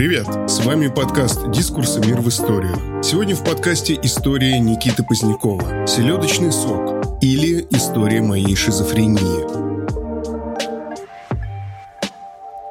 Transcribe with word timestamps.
Привет! 0.00 0.26
С 0.48 0.64
вами 0.64 0.88
подкаст 0.88 1.50
«Дискурсы. 1.50 2.00
Мир 2.00 2.22
в 2.22 2.28
историях». 2.30 3.04
Сегодня 3.04 3.36
в 3.36 3.44
подкасте 3.44 4.00
история 4.02 4.58
Никиты 4.58 5.02
Позднякова 5.02 5.86
«Селедочный 5.86 6.50
сок» 6.50 7.18
или 7.20 7.66
«История 7.70 8.22
моей 8.22 8.56
шизофрении». 8.56 9.44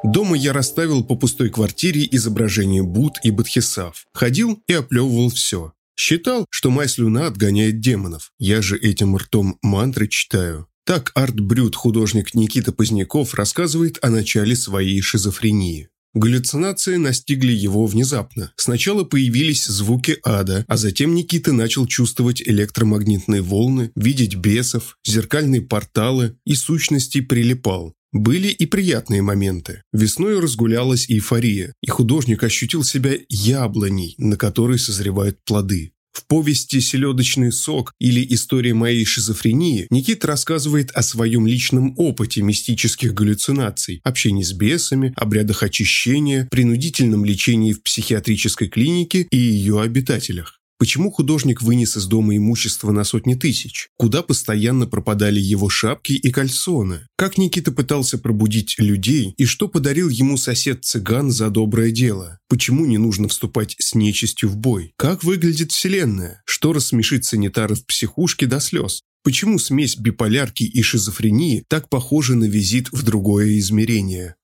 Дома 0.02 0.36
я 0.36 0.52
расставил 0.52 1.04
по 1.04 1.14
пустой 1.14 1.50
квартире 1.50 2.04
изображения 2.10 2.82
Буд 2.82 3.18
и 3.22 3.30
Бадхисав. 3.30 4.06
Ходил 4.12 4.60
и 4.66 4.72
оплевывал 4.72 5.30
все. 5.30 5.72
Считал, 5.96 6.46
что 6.50 6.70
моя 6.70 6.88
слюна 6.88 7.28
отгоняет 7.28 7.78
демонов. 7.78 8.32
Я 8.40 8.60
же 8.60 8.76
этим 8.76 9.16
ртом 9.16 9.56
мантры 9.62 10.08
читаю. 10.08 10.66
Так 10.84 11.12
арт-брюд 11.14 11.76
художник 11.76 12.34
Никита 12.34 12.72
Поздняков 12.72 13.34
рассказывает 13.34 14.00
о 14.02 14.10
начале 14.10 14.56
своей 14.56 15.00
шизофрении. 15.00 15.90
Галлюцинации 16.14 16.96
настигли 16.96 17.52
его 17.52 17.86
внезапно. 17.86 18.52
Сначала 18.56 19.04
появились 19.04 19.66
звуки 19.66 20.18
ада, 20.24 20.64
а 20.66 20.76
затем 20.76 21.14
Никита 21.14 21.52
начал 21.52 21.86
чувствовать 21.86 22.42
электромагнитные 22.42 23.42
волны, 23.42 23.92
видеть 23.94 24.34
бесов, 24.34 24.98
зеркальные 25.04 25.62
порталы 25.62 26.36
и 26.44 26.54
сущности 26.54 27.20
прилипал. 27.20 27.94
Были 28.12 28.48
и 28.48 28.66
приятные 28.66 29.22
моменты. 29.22 29.84
Весной 29.92 30.40
разгулялась 30.40 31.08
эйфория, 31.08 31.74
и 31.80 31.90
художник 31.90 32.42
ощутил 32.42 32.82
себя 32.82 33.12
яблоней, 33.28 34.16
на 34.18 34.36
которой 34.36 34.80
созревают 34.80 35.38
плоды. 35.44 35.92
В 36.20 36.26
повести 36.26 36.80
«Селедочный 36.80 37.50
сок» 37.50 37.94
или 37.98 38.26
«История 38.34 38.74
моей 38.74 39.06
шизофрении» 39.06 39.86
Никита 39.88 40.26
рассказывает 40.26 40.90
о 40.90 41.02
своем 41.02 41.46
личном 41.46 41.94
опыте 41.96 42.42
мистических 42.42 43.14
галлюцинаций, 43.14 44.02
общении 44.04 44.42
с 44.42 44.52
бесами, 44.52 45.14
обрядах 45.16 45.62
очищения, 45.62 46.46
принудительном 46.50 47.24
лечении 47.24 47.72
в 47.72 47.82
психиатрической 47.82 48.68
клинике 48.68 49.28
и 49.30 49.36
ее 49.38 49.80
обитателях. 49.80 50.59
Почему 50.80 51.10
художник 51.10 51.60
вынес 51.60 51.98
из 51.98 52.06
дома 52.06 52.34
имущество 52.38 52.90
на 52.90 53.04
сотни 53.04 53.34
тысяч? 53.34 53.90
Куда 53.98 54.22
постоянно 54.22 54.86
пропадали 54.86 55.38
его 55.38 55.68
шапки 55.68 56.12
и 56.12 56.30
кальсоны? 56.30 57.06
Как 57.16 57.36
Никита 57.36 57.70
пытался 57.70 58.16
пробудить 58.16 58.76
людей 58.78 59.34
и 59.36 59.44
что 59.44 59.68
подарил 59.68 60.08
ему 60.08 60.38
сосед-цыган 60.38 61.32
за 61.32 61.50
доброе 61.50 61.90
дело? 61.90 62.38
Почему 62.48 62.86
не 62.86 62.96
нужно 62.96 63.28
вступать 63.28 63.76
с 63.78 63.94
нечистью 63.94 64.48
в 64.48 64.56
бой? 64.56 64.94
Как 64.96 65.22
выглядит 65.22 65.70
Вселенная? 65.70 66.42
Что 66.46 66.72
рассмешит 66.72 67.26
санитаров 67.26 67.84
психушки 67.84 68.46
до 68.46 68.58
слез? 68.58 69.02
Почему 69.22 69.58
смесь 69.58 69.98
биполярки 69.98 70.62
и 70.62 70.80
шизофрении 70.80 71.62
так 71.68 71.90
похожа 71.90 72.36
на 72.36 72.46
визит 72.46 72.90
в 72.90 73.02
другое 73.02 73.58
измерение? 73.58 74.36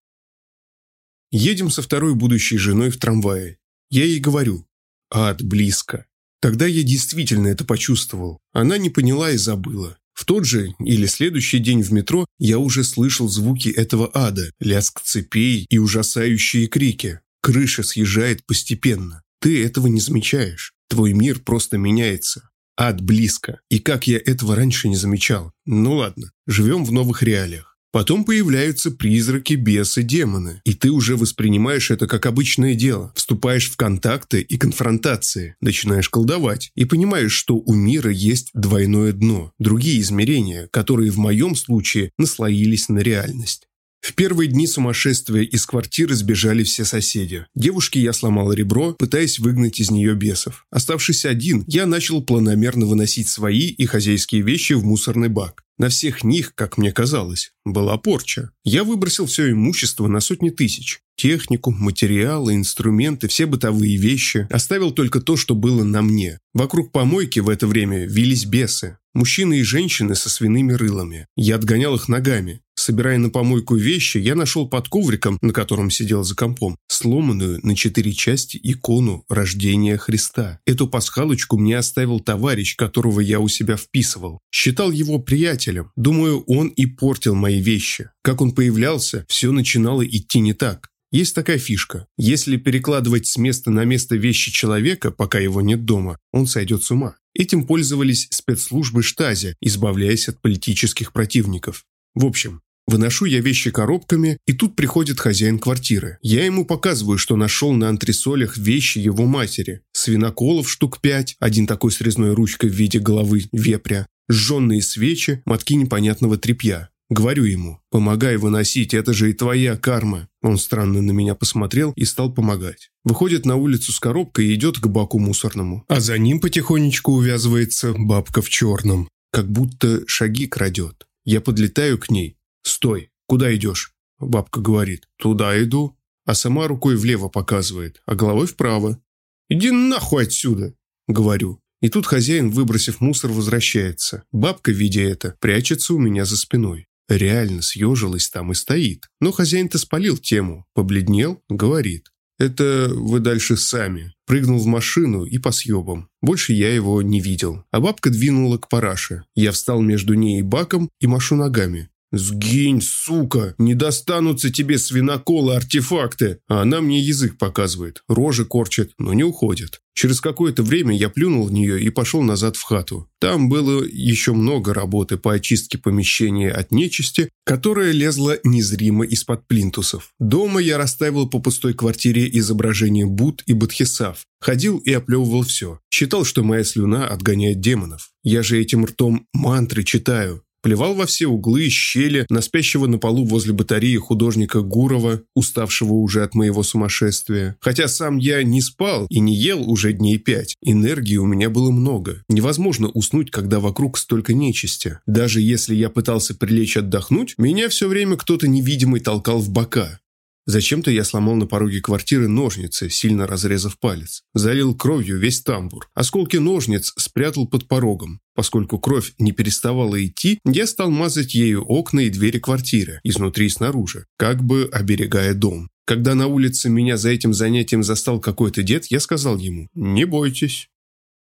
Едем 1.31 1.71
со 1.71 1.81
второй 1.81 2.15
будущей 2.15 2.59
женой 2.59 2.91
в 2.91 2.99
трамвае. 2.99 3.57
Я 3.89 4.05
ей 4.05 4.21
говорю, 4.21 4.67
ад 5.11 5.43
близко. 5.43 6.05
Тогда 6.47 6.67
я 6.67 6.85
действительно 6.85 7.49
это 7.49 7.65
почувствовал. 7.65 8.39
Она 8.53 8.79
не 8.79 8.89
поняла 8.89 9.33
и 9.33 9.37
забыла. 9.37 9.99
В 10.13 10.25
тот 10.25 10.45
же 10.45 10.77
или 10.79 11.07
следующий 11.07 11.59
день 11.59 11.83
в 11.83 11.93
метро 11.93 12.25
я 12.39 12.61
уже 12.61 12.85
слышал 12.85 13.29
звуки 13.29 13.69
этого 13.69 14.09
ада, 14.15 14.53
лязг 14.61 15.01
цепей 15.03 15.67
и 15.69 15.79
ужасающие 15.79 16.69
крики. 16.69 17.19
Крыша 17.43 17.83
съезжает 17.83 18.47
постепенно. 18.47 19.23
Ты 19.41 19.65
этого 19.65 19.89
не 19.89 20.01
замечаешь. 20.01 20.73
Твой 20.89 21.15
мир 21.15 21.41
просто 21.41 21.79
меняется. 21.79 22.49
Ад 22.77 23.01
близко. 23.01 23.59
И 23.69 23.81
как 23.81 24.07
я 24.07 24.19
этого 24.19 24.55
раньше 24.55 24.87
не 24.87 24.95
замечал? 24.95 25.51
Ну 25.65 25.95
ладно, 25.97 26.31
живем 26.47 26.85
в 26.85 26.93
новых 26.93 27.25
реалиях. 27.25 27.76
Потом 27.97 28.27
появляются 28.27 28.91
призраки, 28.91 29.55
бесы, 29.55 30.03
демоны. 30.03 30.61
И 30.67 30.75
ты 30.75 30.91
уже 30.91 31.17
воспринимаешь 31.17 31.91
это 31.91 32.07
как 32.07 32.27
обычное 32.27 32.75
дело. 32.75 33.11
Вступаешь 33.17 33.71
в 33.71 33.77
контакты 33.79 34.43
и 34.43 34.59
конфронтации. 34.59 35.57
Начинаешь 35.63 36.11
колдовать. 36.11 36.73
И 36.75 36.85
понимаешь, 36.85 37.33
что 37.33 37.57
у 37.57 37.73
мира 37.73 38.11
есть 38.11 38.51
двойное 38.53 39.13
дно. 39.13 39.51
Другие 39.59 39.99
измерения, 40.03 40.69
которые 40.71 41.11
в 41.11 41.17
моем 41.17 41.57
случае 41.57 42.11
наслоились 42.19 42.91
на 42.91 42.99
реальность. 42.99 43.67
В 44.07 44.15
первые 44.15 44.47
дни 44.49 44.69
сумасшествия 44.69 45.43
из 45.43 45.67
квартиры 45.67 46.15
сбежали 46.15 46.63
все 46.63 46.85
соседи. 46.85 47.45
Девушке 47.57 48.01
я 48.01 48.13
сломал 48.13 48.53
ребро, 48.53 48.93
пытаясь 48.93 49.41
выгнать 49.41 49.81
из 49.81 49.91
нее 49.91 50.15
бесов. 50.15 50.65
Оставшись 50.71 51.25
один, 51.25 51.65
я 51.67 51.87
начал 51.87 52.23
планомерно 52.23 52.87
выносить 52.87 53.27
свои 53.27 53.67
и 53.67 53.85
хозяйские 53.85 54.43
вещи 54.43 54.75
в 54.75 54.85
мусорный 54.85 55.29
бак. 55.29 55.65
На 55.77 55.89
всех 55.89 56.23
них, 56.23 56.55
как 56.55 56.79
мне 56.79 56.93
казалось, 56.93 57.51
была 57.65 57.99
порча. 57.99 58.51
Я 58.65 58.85
выбросил 58.85 59.27
все 59.27 59.51
имущество 59.51 60.07
на 60.07 60.21
сотни 60.21 60.51
тысяч. 60.51 61.01
Технику, 61.17 61.73
материалы, 61.73 62.55
инструменты, 62.55 63.27
все 63.27 63.47
бытовые 63.47 63.97
вещи. 63.97 64.47
Оставил 64.51 64.93
только 64.93 65.21
то, 65.21 65.37
что 65.37 65.57
было 65.57 65.83
на 65.83 66.03
мне. 66.03 66.39
Вокруг 66.55 66.93
помойки 66.93 67.41
в 67.41 67.49
это 67.49 67.67
время 67.67 68.07
вились 68.07 68.47
бесы. 68.47 68.99
Мужчины 69.17 69.61
и 69.61 69.63
женщины 69.63 70.15
со 70.15 70.29
свиными 70.29 70.75
рылами. 70.75 71.27
Я 71.37 71.55
отгонял 71.55 71.95
их 71.95 72.07
ногами. 72.07 72.61
Собирая 72.75 73.17
на 73.17 73.31
помойку 73.31 73.75
вещи, 73.75 74.19
я 74.19 74.35
нашел 74.35 74.69
под 74.69 74.91
ковриком, 74.91 75.39
на 75.41 75.55
котором 75.55 75.91
сидел 75.91 76.23
за 76.23 76.35
компом, 76.35 76.77
сломанную 76.89 77.59
на 77.63 77.75
четыре 77.75 78.13
части 78.13 78.61
икону 78.63 79.25
рождения 79.31 79.97
Христа. 79.97 80.61
Эту 80.67 80.87
пасхалочку 80.87 81.57
мне 81.57 81.79
оставил 81.79 82.21
товарищ, 82.21 82.77
которого 82.77 83.21
я 83.21 83.41
у 83.41 83.49
себя 83.49 83.79
вписывал. 83.79 84.39
Считал 84.53 84.91
его 84.91 85.19
приятелем. 85.19 85.93
Думаю, 85.97 86.43
он 86.43 86.69
и 86.69 86.85
портил 86.85 87.35
мои 87.35 87.59
вещи. 87.59 88.11
Как 88.21 88.43
он 88.43 88.53
появлялся, 88.53 89.25
все 89.31 89.51
начинало 89.51 90.07
идти 90.07 90.41
не 90.41 90.53
так. 90.53 90.91
Есть 91.11 91.35
такая 91.35 91.57
фишка. 91.57 92.07
Если 92.19 92.59
перекладывать 92.59 93.27
с 93.27 93.39
места 93.39 93.71
на 93.71 93.85
место 93.85 94.17
вещи 94.17 94.51
человека, 94.51 95.11
пока 95.11 95.39
его 95.39 95.63
нет 95.63 95.87
дома, 95.87 96.19
он 96.33 96.47
сойдет 96.47 96.83
с 96.83 96.91
ума. 96.91 97.17
Этим 97.39 97.67
пользовались 97.67 98.29
спецслужбы 98.31 99.03
Штази, 99.03 99.57
избавляясь 99.61 100.29
от 100.29 100.41
политических 100.41 101.13
противников. 101.13 101.85
В 102.15 102.25
общем, 102.25 102.63
Выношу 102.89 103.25
я 103.25 103.41
вещи 103.41 103.73
коробками, 103.73 104.39
и 104.47 104.53
тут 104.53 104.77
приходит 104.77 105.19
хозяин 105.19 105.59
квартиры. 105.59 106.19
Я 106.23 106.45
ему 106.45 106.65
показываю, 106.65 107.19
что 107.19 107.35
нашел 107.35 107.73
на 107.73 107.89
антресолях 107.89 108.57
вещи 108.57 108.99
его 108.99 109.27
матери. 109.27 109.81
Свиноколов 109.91 110.71
штук 110.71 111.01
пять, 111.01 111.35
один 111.41 111.67
такой 111.67 111.91
с 111.91 112.01
резной 112.01 112.33
ручкой 112.33 112.71
в 112.71 112.75
виде 112.75 113.01
головы 113.01 113.47
вепря, 113.51 114.07
сжженные 114.29 114.83
свечи, 114.83 115.43
мотки 115.47 115.75
непонятного 115.75 116.39
тряпья. 116.39 116.91
Говорю 117.09 117.45
ему, 117.45 117.81
помогай 117.91 118.37
выносить, 118.37 118.93
это 118.93 119.13
же 119.13 119.31
и 119.31 119.33
твоя 119.33 119.77
карма. 119.77 120.29
Он 120.43 120.59
странно 120.59 121.01
на 121.01 121.13
меня 121.13 121.37
посмотрел 121.37 121.93
и 121.93 122.05
стал 122.05 122.33
помогать. 122.33 122.91
Выходит 123.05 123.47
на 123.47 123.55
улицу 123.55 123.93
с 123.93 124.01
коробкой 124.01 124.47
и 124.47 124.55
идет 124.55 124.79
к 124.79 124.87
баку 124.89 125.21
мусорному. 125.21 125.85
А 125.87 126.01
за 126.01 126.19
ним 126.19 126.41
потихонечку 126.41 127.13
увязывается 127.13 127.95
бабка 127.97 128.43
в 128.43 128.49
черном. 128.49 129.09
Как 129.31 129.51
будто 129.51 130.03
шаги 130.09 130.49
крадет. 130.49 131.07
Я 131.25 131.41
подлетаю 131.41 131.99
к 131.99 132.11
ней. 132.11 132.39
«Стой! 132.63 133.11
Куда 133.29 133.55
идешь?» 133.55 133.93
Бабка 134.19 134.61
говорит. 134.61 135.07
«Туда 135.17 135.63
иду». 135.63 135.97
А 136.25 136.35
сама 136.35 136.67
рукой 136.67 136.97
влево 136.97 137.29
показывает, 137.29 138.03
а 138.07 138.17
головой 138.17 138.49
вправо. 138.49 139.01
«Иди 139.49 139.71
нахуй 139.71 140.25
отсюда!» 140.25 140.75
Говорю. 141.07 141.61
И 141.81 141.89
тут 141.89 142.07
хозяин, 142.07 142.51
выбросив 142.51 143.01
мусор, 143.01 143.31
возвращается. 143.31 144.25
Бабка, 144.33 144.73
видя 144.73 145.03
это, 145.03 145.37
прячется 145.41 145.95
у 145.95 145.99
меня 145.99 146.25
за 146.25 146.37
спиной. 146.37 146.87
Реально 147.09 147.63
съежилась 147.63 148.29
там 148.29 148.53
и 148.53 148.55
стоит. 148.55 149.09
Но 149.21 149.33
хозяин-то 149.33 149.79
спалил 149.79 150.19
тему. 150.19 150.67
Побледнел, 150.75 151.43
говорит. 151.49 152.11
«Это 152.39 152.91
вы 152.93 153.21
дальше 153.21 153.57
сами». 153.57 154.13
Прыгнул 154.27 154.59
в 154.59 154.67
машину 154.67 155.25
и 155.25 155.39
по 155.39 155.53
съебам. 155.53 156.09
Больше 156.21 156.53
я 156.53 156.75
его 156.75 157.01
не 157.01 157.21
видел. 157.21 157.65
А 157.71 157.81
бабка 157.81 158.11
двинула 158.11 158.59
к 158.59 158.69
параше. 158.69 159.23
Я 159.35 159.53
встал 159.53 159.81
между 159.81 160.15
ней 160.15 160.41
и 160.41 160.43
баком 160.43 160.91
и 161.01 161.07
машу 161.07 161.37
ногами. 161.37 161.89
«Сгинь, 162.13 162.81
сука! 162.81 163.55
Не 163.59 163.75
достанутся 163.75 164.51
тебе 164.51 164.79
свиноколы-артефакты!» 164.79 166.39
А 166.49 166.63
она 166.63 166.81
мне 166.81 167.01
язык 167.01 167.37
показывает, 167.37 168.03
рожи 168.09 168.45
корчит, 168.45 168.93
но 168.99 169.13
не 169.13 169.25
уходит. 169.25 169.81
Через 169.97 170.21
какое-то 170.21 170.63
время 170.63 170.95
я 170.95 171.09
плюнул 171.09 171.47
в 171.47 171.53
нее 171.53 171.81
и 171.81 171.89
пошел 171.89 172.23
назад 172.23 172.57
в 172.57 172.63
хату. 172.63 173.09
Там 173.19 173.49
было 173.49 173.83
еще 173.83 174.35
много 174.35 174.75
работы 174.75 175.17
по 175.17 175.33
очистке 175.33 175.79
помещения 175.79 176.51
от 176.51 176.71
нечисти, 176.71 177.31
которая 177.45 177.93
лезла 177.93 178.39
незримо 178.45 179.07
из-под 179.07 179.49
плинтусов. 179.49 180.11
Дома 180.21 180.61
я 180.61 180.77
расставил 180.77 181.29
по 181.29 181.39
пустой 181.39 181.73
квартире 181.73 182.29
изображения 182.39 183.07
Буд 183.07 183.43
и 183.47 183.55
Бодхисав. 183.55 184.27
Ходил 184.39 184.77
и 184.79 184.93
оплевывал 184.93 185.43
все. 185.45 185.81
Считал, 185.91 186.27
что 186.27 186.45
моя 186.45 186.63
слюна 186.63 187.09
отгоняет 187.09 187.61
демонов. 187.61 188.11
Я 188.23 188.43
же 188.43 188.61
этим 188.61 188.85
ртом 188.85 189.27
мантры 189.33 189.83
читаю. 189.83 190.43
Плевал 190.63 190.95
во 190.95 191.07
все 191.07 191.27
углы 191.27 191.67
и 191.67 191.69
щели 191.69 192.27
на 192.29 192.41
спящего 192.41 192.87
на 192.87 192.99
полу 192.99 193.25
возле 193.25 193.53
батареи 193.53 193.97
художника 193.97 194.63
Гурова, 194.63 195.23
уставшего 195.35 195.93
уже 195.93 196.23
от 196.23 196.35
моего 196.35 196.63
сумасшествия. 196.63 197.57
Хотя 197.61 197.89
сам 197.89 198.17
я 198.17 198.43
не 198.43 198.61
спал 198.61 199.07
и 199.09 199.21
не 199.21 199.35
ел 199.35 199.71
уже 199.71 199.93
дней 199.93 200.19
пять. 200.19 200.57
Энергии 200.63 201.17
у 201.17 201.27
меня 201.27 201.51
было 201.51 201.71
много. 201.71 202.23
Невозможно 202.29 202.89
уснуть, 202.89 203.31
когда 203.31 203.61
вокруг 203.61 203.99
столько 203.99 204.35
нечисти. 204.35 204.99
Даже 205.07 205.41
если 205.41 205.75
я 205.75 205.91
пытался 205.91 206.35
прилечь 206.35 206.77
отдохнуть, 206.77 207.35
меня 207.39 207.69
все 207.69 207.89
время 207.89 208.17
кто-то 208.17 208.49
невидимый 208.49 209.01
толкал 209.01 209.39
в 209.39 209.51
бока. 209.51 210.01
Зачем-то 210.47 210.93
я 210.93 211.03
сломал 211.03 211.35
на 211.35 211.47
пороге 211.47 211.81
квартиры 211.81 212.29
ножницы, 212.29 212.89
сильно 212.89 213.27
разрезав 213.27 213.79
палец. 213.81 214.23
Залил 214.33 214.77
кровью 214.77 215.19
весь 215.19 215.41
тамбур. 215.41 215.91
Осколки 215.93 216.37
ножниц 216.37 216.93
спрятал 216.97 217.49
под 217.49 217.67
порогом. 217.67 218.21
Поскольку 218.35 218.79
кровь 218.79 219.13
не 219.19 219.33
переставала 219.33 220.05
идти, 220.05 220.39
я 220.45 220.69
стал 220.69 220.91
мазать 220.91 221.35
ею 221.35 221.65
окна 221.65 222.01
и 222.01 222.11
двери 222.11 222.39
квартиры, 222.39 223.01
изнутри 223.03 223.47
и 223.47 223.51
снаружи, 223.51 224.07
как 224.17 224.45
бы 224.45 224.69
оберегая 224.73 225.35
дом. 225.35 225.69
Когда 225.85 226.15
на 226.15 226.29
улице 226.29 226.69
меня 226.69 226.97
за 226.97 227.11
этим 227.11 227.33
занятием 227.33 227.83
застал 227.83 228.21
какой-то 228.21 228.63
дед, 228.63 228.87
я 228.87 229.01
сказал 229.01 229.39
ему 229.39 229.69
«Не 229.75 230.05
бойтесь». 230.05 230.69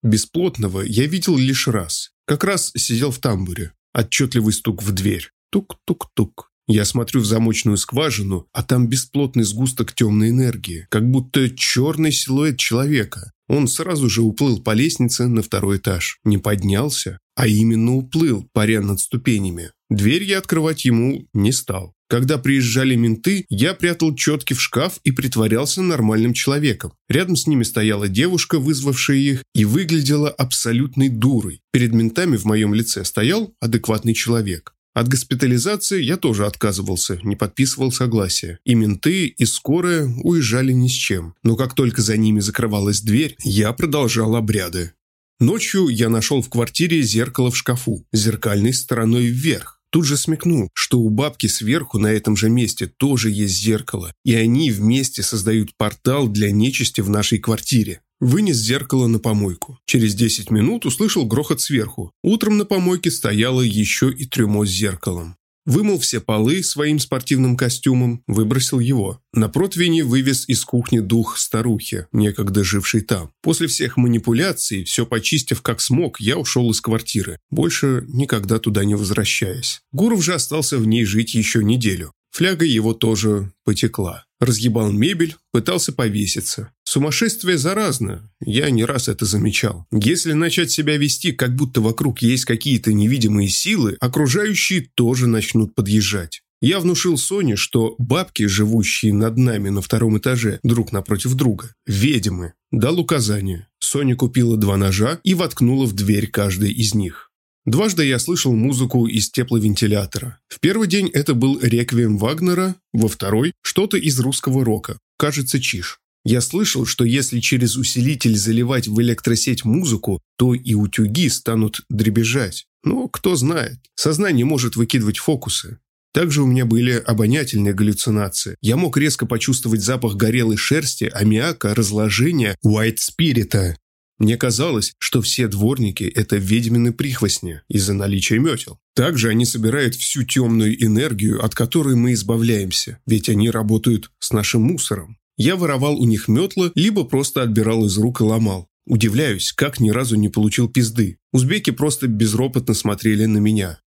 Бесплотного 0.02 0.82
я 0.82 1.06
видел 1.06 1.38
лишь 1.38 1.70
раз. 1.70 2.12
Как 2.26 2.44
раз 2.44 2.72
сидел 2.76 3.12
в 3.12 3.20
тамбуре. 3.20 3.72
Отчетливый 3.94 4.52
стук 4.52 4.84
в 4.84 4.92
дверь. 4.92 5.32
Тук-тук-тук. 5.50 6.53
Я 6.68 6.86
смотрю 6.86 7.22
в 7.22 7.26
замочную 7.26 7.78
скважину, 7.78 8.48
а 8.54 8.64
там 8.64 8.88
бесплотный 8.88 9.44
сгусток 9.44 9.94
темной 9.94 10.30
энергии, 10.30 10.88
как 10.90 11.10
будто 11.10 11.50
черный 11.50 12.12
силуэт 12.12 12.58
человека. 12.58 13.32
Он 13.50 13.68
сразу 13.68 14.10
же 14.10 14.22
уплыл 14.22 14.62
по 14.62 14.72
лестнице 14.74 15.28
на 15.28 15.42
второй 15.42 15.78
этаж. 15.78 16.20
Не 16.24 16.38
поднялся, 16.38 17.20
а 17.36 17.48
именно 17.48 17.96
уплыл, 17.96 18.48
паря 18.54 18.82
над 18.82 19.00
ступенями. 19.00 19.72
Дверь 19.90 20.24
я 20.24 20.38
открывать 20.38 20.86
ему 20.86 21.28
не 21.34 21.52
стал. 21.52 21.94
Когда 22.08 22.38
приезжали 22.38 22.96
менты, 22.96 23.46
я 23.50 23.74
прятал 23.74 24.16
четки 24.16 24.54
в 24.54 24.62
шкаф 24.62 25.00
и 25.04 25.12
притворялся 25.12 25.82
нормальным 25.82 26.34
человеком. 26.34 26.94
Рядом 27.10 27.36
с 27.36 27.48
ними 27.48 27.64
стояла 27.64 28.08
девушка, 28.08 28.60
вызвавшая 28.60 29.18
их, 29.18 29.44
и 29.54 29.66
выглядела 29.66 30.30
абсолютной 30.30 31.10
дурой. 31.10 31.62
Перед 31.72 31.92
ментами 31.92 32.38
в 32.38 32.46
моем 32.46 32.74
лице 32.74 33.04
стоял 33.04 33.54
адекватный 33.60 34.14
человек. 34.14 34.74
От 34.94 35.08
госпитализации 35.08 36.04
я 36.04 36.18
тоже 36.18 36.46
отказывался, 36.46 37.20
не 37.24 37.36
подписывал 37.36 37.92
согласия. 37.92 38.60
И 38.64 38.76
менты, 38.76 39.26
и 39.26 39.46
скорая 39.46 40.06
уезжали 40.24 40.72
ни 40.72 40.88
с 40.88 40.92
чем. 40.92 41.34
Но 41.42 41.56
как 41.56 41.74
только 41.74 42.02
за 42.02 42.16
ними 42.16 42.40
закрывалась 42.40 43.02
дверь, 43.02 43.36
я 43.44 43.74
продолжал 43.74 44.36
обряды. 44.36 44.94
Ночью 45.40 45.88
я 45.88 46.10
нашел 46.10 46.42
в 46.42 46.50
квартире 46.50 47.02
зеркало 47.02 47.50
в 47.50 47.58
шкафу, 47.58 48.06
зеркальной 48.14 48.74
стороной 48.74 49.26
вверх. 49.26 49.82
Тут 49.90 50.06
же 50.06 50.16
смекнул, 50.16 50.70
что 50.74 51.00
у 51.00 51.10
бабки 51.10 51.48
сверху 51.48 52.00
на 52.00 52.08
этом 52.08 52.36
же 52.36 52.50
месте 52.50 52.88
тоже 52.88 53.30
есть 53.30 53.56
зеркало, 53.56 54.12
и 54.24 54.34
они 54.34 54.72
вместе 54.72 55.22
создают 55.22 55.76
портал 55.76 56.28
для 56.28 56.52
нечисти 56.52 57.02
в 57.02 57.10
нашей 57.10 57.40
квартире. 57.40 58.02
Вынес 58.24 58.56
зеркало 58.56 59.08
на 59.08 59.20
помойку. 59.20 59.80
Через 59.86 60.16
10 60.16 60.50
минут 60.50 60.86
услышал 60.86 61.26
грохот 61.26 61.60
сверху. 61.60 62.14
Утром 62.24 62.58
на 62.58 62.64
помойке 62.64 63.12
стояло 63.12 63.60
еще 63.60 64.14
и 64.14 64.26
трюмо 64.26 64.66
с 64.66 64.70
зеркалом. 64.70 65.36
Вымыл 65.66 66.00
все 66.00 66.22
полы 66.22 66.64
своим 66.64 67.00
спортивным 67.00 67.58
костюмом, 67.58 68.24
выбросил 68.26 68.80
его. 68.80 69.20
На 69.34 69.50
противне 69.50 70.06
вывез 70.06 70.48
из 70.48 70.64
кухни 70.64 71.00
дух 71.00 71.38
старухи, 71.38 72.08
некогда 72.14 72.64
жившей 72.64 73.02
там. 73.02 73.32
После 73.42 73.68
всех 73.68 73.98
манипуляций, 73.98 74.86
все 74.86 75.06
почистив 75.06 75.62
как 75.62 75.82
смог, 75.82 76.22
я 76.22 76.38
ушел 76.38 76.72
из 76.72 76.80
квартиры, 76.80 77.40
больше 77.52 78.06
никогда 78.08 78.58
туда 78.58 78.86
не 78.86 78.96
возвращаясь. 78.96 79.82
Гуров 79.92 80.24
же 80.24 80.34
остался 80.34 80.78
в 80.78 80.88
ней 80.88 81.04
жить 81.04 81.34
еще 81.34 81.62
неделю. 81.62 82.14
Фляга 82.34 82.66
его 82.66 82.94
тоже 82.94 83.52
потекла. 83.64 84.26
Разъебал 84.40 84.92
мебель, 84.92 85.36
пытался 85.52 85.94
повеситься. 85.94 86.72
Сумасшествие 86.94 87.58
заразно, 87.58 88.30
я 88.40 88.70
не 88.70 88.86
раз 88.86 89.08
это 89.08 89.26
замечал. 89.26 89.88
Если 89.92 90.34
начать 90.34 90.70
себя 90.70 90.96
вести, 90.96 91.32
как 91.32 91.56
будто 91.56 91.82
вокруг 91.82 92.22
есть 92.22 92.46
какие-то 92.46 92.94
невидимые 92.94 93.50
силы, 93.50 93.98
окружающие 94.00 94.88
тоже 94.94 95.26
начнут 95.26 95.74
подъезжать. 95.74 96.44
Я 96.62 96.80
внушил 96.80 97.18
Соне, 97.18 97.56
что 97.56 97.96
бабки, 97.98 98.46
живущие 98.46 99.12
над 99.12 99.38
нами 99.38 99.70
на 99.70 99.82
втором 99.82 100.20
этаже, 100.20 100.60
друг 100.62 100.92
напротив 100.92 101.34
друга, 101.34 101.74
ведьмы. 101.88 102.54
Дал 102.72 103.00
указание. 103.00 103.70
Соня 103.80 104.16
купила 104.16 104.56
два 104.56 104.78
ножа 104.78 105.20
и 105.24 105.34
воткнула 105.34 105.88
в 105.88 105.94
дверь 105.94 106.28
каждый 106.28 106.72
из 106.72 106.94
них. 106.94 107.32
Дважды 107.66 108.06
я 108.06 108.20
слышал 108.20 108.54
музыку 108.54 109.08
из 109.08 109.32
тепловентилятора. 109.32 110.38
В 110.48 110.60
первый 110.60 110.88
день 110.88 111.08
это 111.08 111.34
был 111.34 111.60
реквием 111.60 112.20
Вагнера, 112.20 112.76
во 112.92 113.08
второй– 113.08 113.54
что-то 113.64 113.98
из 113.98 114.20
русского 114.20 114.64
рока, 114.64 115.00
кажется, 115.18 115.60
чиш. 115.60 115.98
Я 116.26 116.40
слышал, 116.40 116.86
что 116.86 117.04
если 117.04 117.40
через 117.40 117.76
усилитель 117.76 118.38
заливать 118.38 118.88
в 118.88 119.02
электросеть 119.02 119.66
музыку, 119.66 120.22
то 120.38 120.54
и 120.54 120.74
утюги 120.74 121.30
станут 121.30 121.82
дребезжать. 121.90 122.66
Но 122.84 123.08
кто 123.08 123.36
знает, 123.36 123.80
сознание 123.96 124.46
может 124.46 124.76
выкидывать 124.76 125.18
фокусы. 125.18 125.80
Также 126.14 126.44
у 126.44 126.46
меня 126.46 126.66
были 126.66 126.92
обонятельные 126.92 127.74
галлюцинации. 127.74 128.56
Я 128.62 128.78
мог 128.78 128.98
резко 128.98 129.26
почувствовать 129.26 129.82
запах 129.82 130.16
горелой 130.16 130.58
шерсти, 130.58 131.06
аммиака, 131.06 131.74
разложения, 131.74 132.56
уайт-спирита. 132.62 133.78
Мне 134.20 134.38
казалось, 134.38 134.94
что 135.00 135.22
все 135.22 135.48
дворники– 135.48 136.04
это 136.16 136.38
ведьмины 136.38 136.94
прихвостни 136.94 137.62
из-за 137.68 137.94
наличия 137.94 138.38
метел. 138.38 138.80
Также 138.96 139.30
они 139.30 139.44
собирают 139.44 139.96
всю 139.96 140.24
темную 140.24 140.82
энергию, 140.82 141.44
от 141.44 141.56
которой 141.56 141.96
мы 141.96 142.14
избавляемся, 142.14 143.00
ведь 143.08 143.28
они 143.28 143.50
работают 143.50 144.12
с 144.20 144.32
нашим 144.32 144.62
мусором. 144.62 145.18
Я 145.38 145.56
воровал 145.56 146.00
у 146.00 146.06
них 146.06 146.28
метлы, 146.28 146.72
либо 146.76 147.04
просто 147.04 147.42
отбирал 147.42 147.86
из 147.86 147.98
рук 147.98 148.22
и 148.22 148.24
ломал. 148.24 148.68
Удивляюсь, 148.86 149.54
как 149.54 149.80
ни 149.80 149.90
разу 149.90 150.16
не 150.16 150.30
получил 150.30 150.70
пизды. 150.70 151.18
Узбеки 151.32 151.72
просто 151.72 152.08
безропотно 152.08 152.74
смотрели 152.74 153.26
на 153.26 153.38
меня. 153.38 153.80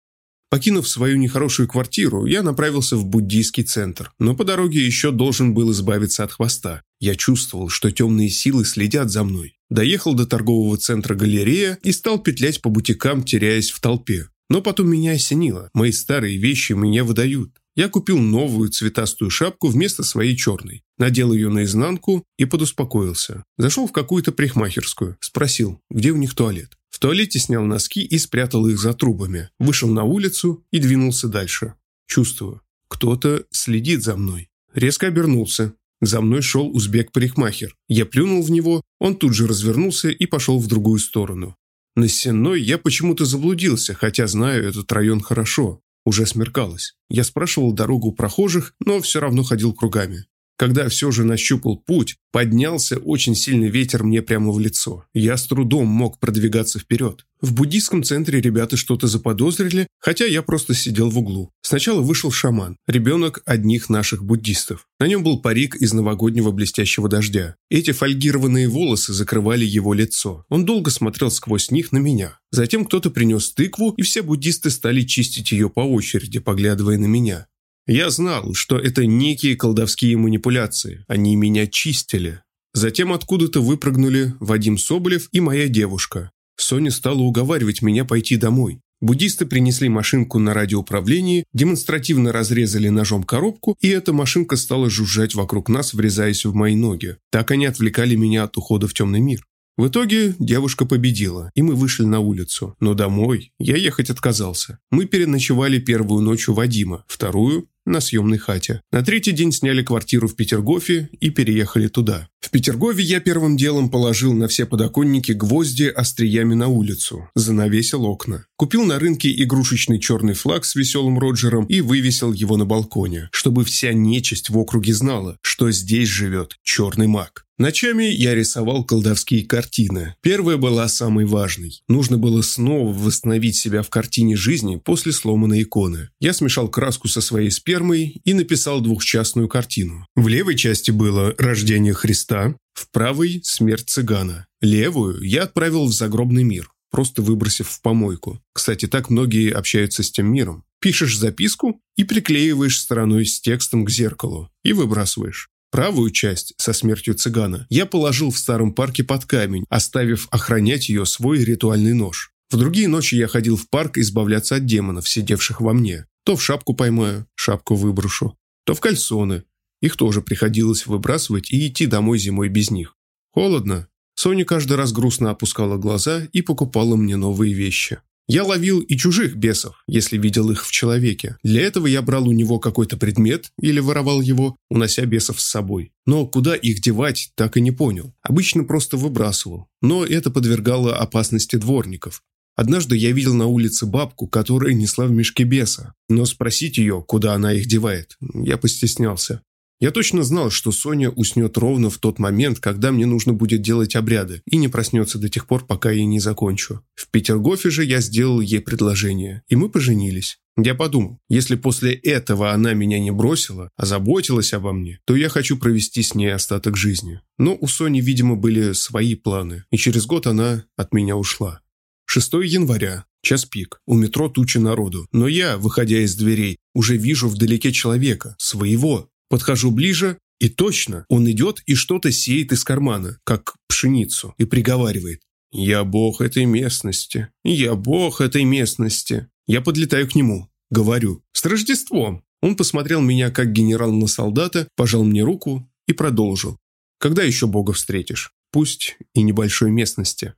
Покинув 0.49 0.89
свою 0.89 1.17
нехорошую 1.17 1.69
квартиру, 1.69 2.25
я 2.25 2.43
направился 2.43 2.97
в 2.97 3.05
буддийский 3.05 3.65
центр, 3.65 4.13
но 4.19 4.35
по 4.35 4.45
дороге 4.45 4.85
еще 4.85 5.11
должен 5.11 5.55
был 5.55 5.73
избавиться 5.73 6.23
от 6.23 6.33
хвоста. 6.33 6.83
Я 7.01 7.17
чувствовал, 7.17 7.69
что 7.69 7.91
темные 7.91 8.31
силы 8.31 8.65
следят 8.65 9.11
за 9.11 9.25
мной. 9.25 9.59
Доехал 9.71 10.15
до 10.15 10.25
торгового 10.25 10.77
центра 10.77 11.17
галерея 11.17 11.79
и 11.83 11.91
стал 11.91 12.19
петлять 12.19 12.63
по 12.63 12.71
бутикам, 12.71 13.25
теряясь 13.25 13.71
в 13.71 13.81
толпе. 13.81 14.29
Но 14.49 14.63
потом 14.63 14.89
меня 14.89 15.13
осенило. 15.13 15.69
Мои 15.75 15.91
старые 15.91 16.39
вещи 16.39 16.73
меня 16.73 17.03
выдают. 17.03 17.51
Я 17.77 17.91
купил 17.91 18.19
новую 18.19 18.71
цветастую 18.71 19.31
шапку 19.31 19.69
вместо 19.69 20.03
своей 20.03 20.35
черной. 20.35 20.83
Надел 20.97 21.31
ее 21.35 21.51
наизнанку 21.51 22.25
и 22.39 22.47
подуспокоился. 22.47 23.45
Зашел 23.59 23.87
в 23.87 23.93
какую-то 23.93 24.33
парикмахерскую. 24.33 25.19
Спросил, 25.21 25.79
где 25.91 26.11
у 26.11 26.17
них 26.17 26.35
туалет. 26.35 26.79
В 26.89 26.99
туалете 26.99 27.39
снял 27.39 27.63
носки 27.65 28.03
и 28.03 28.19
спрятал 28.19 28.67
их 28.67 28.79
за 28.79 28.95
трубами. 28.95 29.51
Вышел 29.59 29.91
на 29.91 30.05
улицу 30.05 30.65
и 30.71 30.79
двинулся 30.79 31.29
дальше. 31.29 31.75
Чувствую, 32.07 32.63
кто-то 32.89 33.45
следит 33.51 34.03
за 34.03 34.17
мной. 34.17 34.49
Резко 34.73 35.09
обернулся. 35.09 35.75
За 36.01 36.23
мной 36.23 36.41
шел 36.41 36.75
узбек-парикмахер. 36.75 37.75
Я 37.89 38.07
плюнул 38.07 38.43
в 38.43 38.51
него, 38.51 38.81
он 38.99 39.17
тут 39.17 39.35
же 39.35 39.47
развернулся 39.47 40.09
и 40.09 40.25
пошел 40.25 40.59
в 40.59 40.67
другую 40.67 40.99
сторону. 40.99 41.57
На 41.95 42.09
Сенной 42.09 42.61
я 42.63 42.79
почему-то 42.79 43.27
заблудился, 43.27 43.95
хотя 43.95 44.27
знаю 44.27 44.67
этот 44.67 44.91
район 44.93 45.21
хорошо. 45.21 45.81
Уже 46.07 46.25
смеркалось. 46.25 46.95
Я 47.09 47.25
спрашивал 47.25 47.73
дорогу 47.73 48.13
прохожих, 48.13 48.75
но 48.79 49.01
все 49.01 49.19
равно 49.19 49.43
ходил 49.43 49.75
кругами. 49.75 50.27
Когда 50.57 50.89
все 50.89 51.11
же 51.11 51.25
нащупал 51.25 51.77
путь, 51.77 52.17
поднялся 52.33 52.97
очень 52.99 53.35
сильный 53.35 53.69
ветер 53.69 54.05
мне 54.05 54.23
прямо 54.23 54.53
в 54.53 54.59
лицо. 54.59 55.05
Я 55.13 55.37
с 55.37 55.47
трудом 55.47 55.87
мог 55.87 56.19
продвигаться 56.19 56.79
вперед. 56.79 57.27
В 57.43 57.53
буддийском 57.53 58.03
центре 58.03 58.41
ребята 58.41 58.79
что-то 58.79 59.07
заподозрили, 59.07 59.87
хотя 59.99 60.25
я 60.25 60.41
просто 60.41 60.73
сидел 60.73 61.11
в 61.11 61.19
углу. 61.19 61.51
Сначала 61.61 62.01
вышел 62.01 62.31
шаман, 62.31 62.79
ребенок 62.87 63.43
одних 63.45 63.91
наших 63.91 64.25
буддистов. 64.25 64.87
На 64.99 65.07
нем 65.07 65.23
был 65.23 65.43
парик 65.43 65.77
из 65.77 65.93
новогоднего 65.93 66.51
блестящего 66.51 67.11
дождя. 67.11 67.57
Эти 67.71 67.93
фольгированные 67.93 68.69
волосы 68.69 69.13
закрывали 69.13 69.67
его 69.67 69.93
лицо. 69.93 70.47
Он 70.49 70.65
долго 70.65 70.91
смотрел 70.91 71.31
сквозь 71.31 71.71
них 71.71 71.93
на 71.93 71.99
меня. 71.99 72.39
Затем 72.51 72.87
кто-то 72.87 73.11
принес 73.11 73.53
тыкву, 73.53 73.91
и 73.91 74.03
все 74.03 74.23
буддисты 74.23 74.71
стали 74.71 75.03
чистить 75.03 75.53
ее 75.53 75.69
по 75.69 75.81
очереди, 75.81 76.39
поглядывая 76.39 76.97
на 76.97 77.07
меня. 77.07 77.49
Я 77.87 78.11
знал, 78.11 78.53
что 78.55 78.79
это 78.79 79.07
некие 79.07 79.55
колдовские 79.55 80.17
манипуляции. 80.17 81.05
Они 81.07 81.37
меня 81.37 81.69
чистили. 81.69 82.43
Затем 82.75 83.13
откуда-то 83.13 83.61
выпрыгнули 83.61 84.35
Вадим 84.41 84.77
Соболев 84.77 85.29
и 85.31 85.41
моя 85.41 85.69
девушка. 85.69 86.33
Соня 86.57 86.91
стала 86.91 87.21
уговаривать 87.21 87.83
меня 87.83 88.05
пойти 88.05 88.37
домой. 88.37 88.81
Буддисты 89.01 89.47
принесли 89.47 89.89
машинку 89.89 90.39
на 90.39 90.53
радиоуправлении, 90.53 91.45
демонстративно 91.53 92.33
разрезали 92.33 92.89
ножом 92.89 93.23
коробку, 93.23 93.77
и 93.81 93.89
эта 93.89 94.13
машинка 94.13 94.57
стала 94.57 94.91
жужжать 94.91 95.35
вокруг 95.35 95.69
нас, 95.69 95.95
врезаясь 95.95 96.45
в 96.45 96.55
мои 96.55 96.75
ноги. 96.75 97.19
Так 97.31 97.51
они 97.51 97.67
отвлекали 97.67 98.17
меня 98.17 98.45
от 98.45 98.57
ухода 98.57 98.89
в 98.89 98.95
темный 98.95 99.21
мир. 99.21 99.47
В 99.77 99.89
итоге 99.89 100.35
девушка 100.39 100.87
победила, 100.87 101.51
и 101.55 101.61
мы 101.61 101.75
вышли 101.75 102.05
на 102.05 102.21
улицу. 102.21 102.75
Но 102.81 102.95
домой 102.95 103.53
я 103.59 103.77
ехать 103.77 104.09
отказался. 104.09 104.79
Мы 104.91 105.05
переночевали 105.05 105.79
первую 105.79 106.23
ночь 106.23 106.49
у 106.49 106.55
Вадима, 106.55 107.05
вторую 107.07 107.69
на 107.87 108.01
съемной 108.01 108.39
хате. 108.39 108.83
На 108.93 109.03
третий 109.03 109.33
день 109.33 109.53
сняли 109.53 109.83
квартиру 109.83 110.29
в 110.29 110.37
Петергофе 110.37 111.09
и 111.21 111.31
переехали 111.31 111.89
туда. 111.89 112.29
В 112.41 112.51
Петергове 112.51 113.03
я 113.03 113.21
первым 113.21 113.57
делом 113.57 113.89
положил 113.91 114.33
на 114.33 114.47
все 114.47 114.67
подоконники 114.67 115.33
гвозди 115.33 115.85
остриями 115.85 116.55
на 116.55 116.69
улицу, 116.69 117.29
занавесил 117.35 118.05
окна. 118.05 118.45
Купил 118.57 118.85
на 118.85 118.99
рынке 118.99 119.33
игрушечный 119.43 119.99
черный 119.99 120.35
флаг 120.35 120.65
с 120.65 120.77
веселым 120.77 121.19
Роджером 121.19 121.65
и 121.65 121.81
вывесил 121.81 122.33
его 122.33 122.57
на 122.57 122.65
балконе, 122.65 123.29
чтобы 123.33 123.65
вся 123.65 123.93
нечисть 123.93 124.51
в 124.51 124.59
округе 124.59 124.93
знала, 124.93 125.39
что 125.41 125.71
здесь 125.71 126.09
живет 126.09 126.57
черный 126.63 127.07
маг. 127.07 127.46
Ночами 127.59 128.05
я 128.05 128.35
рисовал 128.35 128.85
колдовские 128.85 129.47
картины. 129.47 130.15
Первая 130.21 130.59
была 130.59 130.89
самой 130.89 131.25
важной. 131.25 131.81
Нужно 131.89 132.19
было 132.19 132.43
снова 132.43 132.93
восстановить 132.93 133.57
себя 133.57 133.81
в 133.81 133.89
картине 133.89 134.37
жизни 134.37 134.77
после 134.77 135.13
сломанной 135.13 135.63
иконы. 135.63 136.11
Я 136.21 136.35
смешал 136.35 136.69
краску 136.69 137.09
со 137.09 137.23
своей 137.23 137.51
спермой 137.51 138.21
и 138.25 138.35
написал 138.35 138.83
двухчастную 138.83 139.49
картину. 139.49 140.07
В 140.15 140.29
левой 140.29 140.55
части 140.55 140.91
было 140.91 141.35
«Рождение 141.39 141.95
Христа», 141.95 142.55
в 142.75 142.91
правой– 142.91 143.41
«Смерть 143.45 143.89
цыгана». 143.89 144.47
Левую 144.61 145.23
я 145.23 145.45
отправил 145.45 145.87
в 145.87 145.95
загробный 145.95 146.45
мир, 146.45 146.71
просто 146.91 147.23
выбросив 147.23 147.69
в 147.69 147.81
помойку. 147.81 148.39
Кстати, 148.53 148.87
так 148.87 149.09
многие 149.09 149.51
общаются 149.51 150.03
с 150.03 150.11
тем 150.11 150.31
миром. 150.31 150.65
Пишешь 150.79 151.17
записку 151.17 151.81
и 151.97 152.05
приклеиваешь 152.05 152.79
стороной 152.79 153.25
с 153.25 153.41
текстом 153.41 153.87
к 153.87 153.91
зеркалу 153.91 154.51
и 154.63 154.75
выбрасываешь. 154.75 155.49
Правую 155.77 156.11
часть 156.11 156.55
со 156.57 156.73
смертью 156.73 157.13
цыгана 157.13 157.67
я 157.69 157.85
положил 157.85 158.31
в 158.31 158.39
старом 158.39 158.73
парке 158.73 159.05
под 159.05 159.27
камень, 159.27 159.67
оставив 159.69 160.27
охранять 160.31 160.89
ее 160.89 161.05
свой 161.05 161.45
ритуальный 161.45 161.93
нож. 161.93 162.33
В 162.51 162.57
другие 162.57 162.89
ночи 162.89 163.15
я 163.17 163.29
ходил 163.29 163.59
в 163.59 163.69
парк 163.69 163.99
избавляться 163.99 164.57
от 164.57 164.65
демонов, 164.65 165.07
сидевших 165.07 165.61
во 165.61 165.75
мне. 165.75 166.07
То 166.25 166.35
в 166.35 166.43
шапку 166.43 166.73
поймаю, 166.73 167.27
шапку 167.35 167.75
выброшу, 167.75 168.39
то 168.65 168.73
в 168.73 168.81
кальсоны. 168.81 169.43
Их 169.83 169.99
тоже 169.99 170.23
приходилось 170.23 170.87
выбрасывать 170.87 171.51
и 171.51 171.67
идти 171.67 171.85
домой 171.85 172.19
зимой 172.19 172.49
без 172.49 172.71
них. 172.71 172.97
Холодно. 173.33 173.87
Соня 174.15 174.47
каждый 174.47 174.79
раз 174.79 174.93
грустно 174.93 175.29
опускала 175.29 175.77
глаза 175.77 176.27
и 176.33 176.41
покупала 176.41 176.97
мне 176.97 177.17
новые 177.17 177.53
вещи. 177.53 177.99
Я 178.29 178.43
ловил 178.43 178.81
и 178.81 178.97
чужих 178.97 179.37
бесов, 179.37 179.85
если 179.87 180.19
видел 180.19 180.51
их 180.51 180.67
в 180.67 180.73
человеке. 180.73 181.37
Для 181.45 181.63
этого 181.63 181.87
я 181.87 182.03
брал 182.03 182.29
у 182.29 182.33
него 182.33 182.59
какой-то 182.59 182.97
предмет 182.97 183.53
или 183.61 183.79
воровал 183.79 184.21
его, 184.21 184.57
унося 184.69 185.05
бесов 185.07 185.41
с 185.41 185.47
собой. 185.47 185.93
Но 186.07 186.27
куда 186.27 186.57
их 186.57 186.81
девать, 186.81 187.31
так 187.37 187.57
и 187.57 187.61
не 187.61 187.71
понял. 187.71 188.15
Обычно 188.23 188.65
просто 188.65 188.97
выбрасывал. 188.97 189.69
Но 189.81 190.05
это 190.05 190.31
подвергало 190.31 190.97
опасности 190.97 191.55
дворников. 191.55 192.23
Однажды 192.57 192.97
я 192.97 193.13
видел 193.13 193.35
на 193.35 193.47
улице 193.47 193.87
бабку, 193.87 194.27
которая 194.27 194.73
несла 194.73 195.07
в 195.07 195.13
мешке 195.13 195.45
беса. 195.45 195.95
Но 196.09 196.25
спросить 196.25 196.79
ее, 196.79 197.05
куда 197.07 197.35
она 197.35 197.53
их 197.53 197.67
девает, 197.67 198.17
я 198.21 198.57
постеснялся. 198.57 199.43
Я 199.79 199.91
точно 199.91 200.23
знал, 200.23 200.51
что 200.51 200.73
Соня 200.73 201.11
уснет 201.11 201.59
ровно 201.59 201.91
в 201.91 201.99
тот 201.99 202.19
момент, 202.19 202.61
когда 202.61 202.93
мне 202.93 203.05
нужно 203.05 203.35
будет 203.35 203.61
делать 203.61 203.95
обряды, 203.95 204.41
и 204.51 204.57
не 204.57 204.69
проснется 204.69 205.19
до 205.19 205.29
тех 205.29 205.47
пор, 205.47 205.67
пока 205.67 205.91
я 205.91 206.05
не 206.07 206.19
закончу. 206.19 206.83
В 206.95 207.11
Петергофе 207.11 207.69
же 207.69 207.85
я 207.85 208.01
сделал 208.01 208.41
ей 208.41 208.61
предложение, 208.61 209.43
и 209.49 209.57
мы 209.57 209.69
поженились. 209.69 210.39
Я 210.57 210.75
подумал, 210.75 211.19
если 211.29 211.55
после 211.57 211.93
этого 211.93 212.53
она 212.53 212.73
меня 212.73 212.99
не 212.99 213.11
бросила, 213.11 213.71
а 213.77 213.85
заботилась 213.85 214.55
обо 214.55 214.73
мне, 214.73 215.01
то 215.05 215.15
я 215.15 215.29
хочу 215.29 215.59
провести 215.59 216.03
с 216.03 216.15
ней 216.15 216.33
остаток 216.33 216.79
жизни. 216.79 217.21
Но 217.37 217.59
у 217.61 217.67
Сони, 217.67 218.01
видимо, 218.01 218.37
были 218.37 218.73
свои 218.73 219.15
планы, 219.15 219.65
и 219.71 219.77
через 219.77 220.07
год 220.07 220.27
она 220.27 220.65
от 220.77 220.95
меня 220.95 221.17
ушла. 221.17 221.61
6 222.07 222.33
января. 222.45 223.05
Час 223.21 223.45
пик. 223.45 223.81
У 223.87 223.95
метро 223.95 224.29
туча 224.29 224.61
народу. 224.61 225.09
Но 225.13 225.27
я, 225.27 225.59
выходя 225.59 225.99
из 225.99 226.15
дверей, 226.15 226.57
уже 226.75 226.97
вижу 226.97 227.29
вдалеке 227.29 227.73
человека, 227.73 228.37
своего, 228.39 229.11
Подхожу 229.29 229.71
ближе, 229.71 230.19
и 230.39 230.49
точно, 230.49 231.07
он 231.09 231.31
идет 231.31 231.63
и 231.67 231.75
что-то 231.75 232.13
сеет 232.13 232.53
из 232.53 232.63
кармана, 232.65 233.19
как 233.25 233.55
пшеницу, 233.69 234.35
и 234.39 234.45
приговаривает. 234.45 235.23
«Я 235.53 235.85
бог 235.85 236.21
этой 236.21 236.45
местности. 236.45 237.29
Я 237.45 237.75
бог 237.75 238.21
этой 238.21 238.45
местности». 238.45 239.29
Я 239.47 239.61
подлетаю 239.61 240.09
к 240.09 240.15
нему. 240.15 240.51
Говорю. 240.71 241.23
«С 241.33 241.45
Рождеством!» 241.45 242.25
Он 242.43 242.57
посмотрел 242.57 243.01
меня 243.01 243.31
как 243.31 243.53
генерал 243.53 243.93
на 243.93 244.07
солдата, 244.07 244.69
пожал 244.77 245.05
мне 245.05 245.23
руку 245.23 245.71
и 245.87 245.93
продолжил. 245.93 246.59
«Когда 246.99 247.23
еще 247.23 247.47
бога 247.47 247.73
встретишь? 247.73 248.33
Пусть 248.51 248.97
и 249.15 249.23
небольшой 249.23 249.71
местности». 249.71 250.35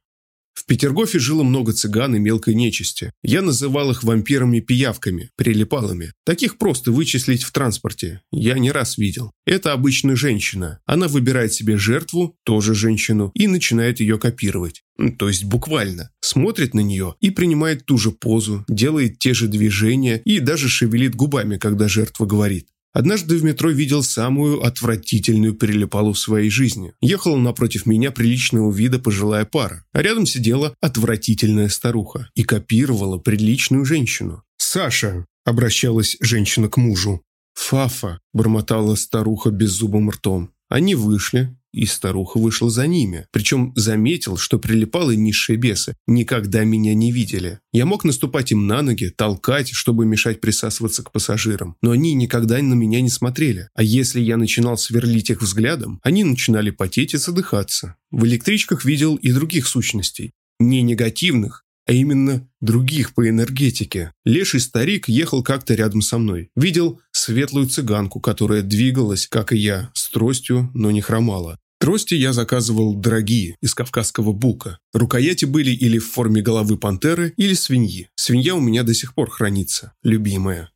В 0.59 0.67
Петергофе 0.67 1.21
жило 1.21 1.45
много 1.45 1.73
цыган 1.73 2.17
и 2.17 2.19
мелкой 2.19 2.57
нечисти. 2.57 3.13
Я 3.23 3.43
называл 3.43 3.93
их 3.93 4.03
вампирами-пиявками, 4.03 5.31
прилипалами. 5.37 6.15
Таких 6.25 6.59
просто 6.59 6.91
вычислить 6.91 7.45
в 7.45 7.53
транспорте. 7.53 8.23
Я 8.33 8.59
не 8.59 8.73
раз 8.73 8.99
видел. 8.99 9.31
Это 9.47 9.73
обычная 9.73 10.17
женщина. 10.17 10.81
Она 10.85 11.07
выбирает 11.07 11.53
себе 11.53 11.77
жертву, 11.77 12.35
тоже 12.43 12.75
женщину, 12.75 13.31
и 13.35 13.47
начинает 13.47 14.01
ее 14.01 14.19
копировать. 14.19 14.83
То 15.17 15.29
есть 15.29 15.45
буквально. 15.45 16.11
Смотрит 16.21 16.75
на 16.75 16.81
нее 16.81 17.15
и 17.21 17.31
принимает 17.31 17.87
ту 17.87 17.97
же 17.97 18.11
позу, 18.11 18.65
делает 18.69 19.21
те 19.21 19.35
же 19.35 19.47
движения 19.47 20.21
и 20.25 20.41
даже 20.41 20.69
шевелит 20.69 21.15
губами, 21.15 21.57
когда 21.57 21.87
жертва 21.87 22.27
говорит. 22.27 22.67
Однажды 22.99 23.37
в 23.37 23.45
метро 23.45 23.71
видел 23.71 24.03
самую 24.03 24.65
отвратительную 24.65 25.55
прилипалу 25.55 26.15
в 26.15 26.19
своей 26.19 26.51
жизни. 26.51 26.95
Ехала 27.01 27.37
напротив 27.37 27.87
меня 27.87 28.11
приличного 28.11 28.73
вида 28.73 28.99
пожилая 28.99 29.45
пара, 29.45 29.85
а 29.93 30.03
рядом 30.03 30.27
сидела 30.27 30.75
отвратительная 30.81 31.69
старуха 31.69 32.29
и 32.35 32.43
копировала 32.43 33.19
приличную 33.19 33.85
женщину. 33.85 34.43
«Саша!»– 34.57 35.27
обращалась 35.45 36.17
женщина 36.21 36.69
к 36.69 36.77
мужу. 36.77 37.23
«Фафа!»– 37.55 38.19
бормотала 38.33 38.97
старуха 38.97 39.53
беззубым 39.53 40.11
ртом. 40.11 40.51
Они 40.69 40.97
вышли, 40.97 41.57
и 41.73 41.87
старуха 41.87 42.39
вышла 42.39 42.71
за 42.71 42.87
ними. 42.87 43.27
Причем 43.31 43.73
заметил, 43.77 44.37
что 44.37 44.59
прилипалы 44.59 45.17
низшие 45.17 45.57
бесы 45.57 45.97
никогда 46.07 46.65
меня 46.65 46.95
не 46.95 47.13
видели. 47.13 47.61
Я 47.73 47.87
мог 47.87 48.05
наступать 48.05 48.53
им 48.53 48.67
на 48.67 48.83
ноги, 48.83 49.13
толкать, 49.15 49.71
чтобы 49.71 50.07
мешать 50.07 50.41
присасываться 50.41 51.03
к 51.03 51.13
пассажирам. 51.13 51.77
Но 51.83 51.91
они 51.93 52.15
никогда 52.15 52.59
на 52.63 52.75
меня 52.75 53.01
не 53.01 53.11
смотрели. 53.11 53.69
А 53.75 53.83
если 53.83 54.21
я 54.21 54.37
начинал 54.37 54.77
сверлить 54.79 55.31
их 55.31 55.43
взглядом, 55.43 56.01
они 56.03 56.25
начинали 56.25 56.71
потеть 56.71 57.15
и 57.15 57.19
задыхаться. 57.19 57.97
В 58.11 58.25
электричках 58.25 58.85
видел 58.85 59.17
и 59.17 59.33
других 59.33 59.67
сущностей. 59.67 60.33
Не 60.59 60.83
негативных, 60.83 61.65
а 61.89 61.93
именно 61.93 62.47
других 62.61 63.15
по 63.15 63.27
энергетике. 63.27 64.13
Леший 64.27 64.61
старик 64.61 65.09
ехал 65.09 65.43
как-то 65.43 65.75
рядом 65.75 66.03
со 66.03 66.19
мной. 66.19 66.51
Видел 66.55 67.01
светлую 67.13 67.67
цыганку, 67.69 68.21
которая 68.21 68.61
двигалась, 68.63 69.27
как 69.27 69.53
и 69.53 69.57
я, 69.57 69.91
с 69.95 70.11
тростью, 70.11 70.71
но 70.75 70.91
не 70.91 71.01
хромала. 71.01 71.59
Трости 71.81 72.15
я 72.15 72.35
заказывал 72.35 72.95
дорогие, 72.95 73.57
из 73.63 73.75
кавказского 73.75 74.33
бука. 74.33 74.79
Рукояти 74.93 75.47
были 75.47 75.71
или 75.71 75.99
в 75.99 76.11
форме 76.11 76.43
головы 76.43 76.77
пантеры, 76.77 77.33
или 77.39 77.55
свиньи. 77.55 78.11
Свинья 78.17 78.55
у 78.55 78.61
меня 78.61 78.83
до 78.83 78.93
сих 78.93 79.15
пор 79.15 79.31
хранится, 79.31 79.93
любимая. 80.03 80.71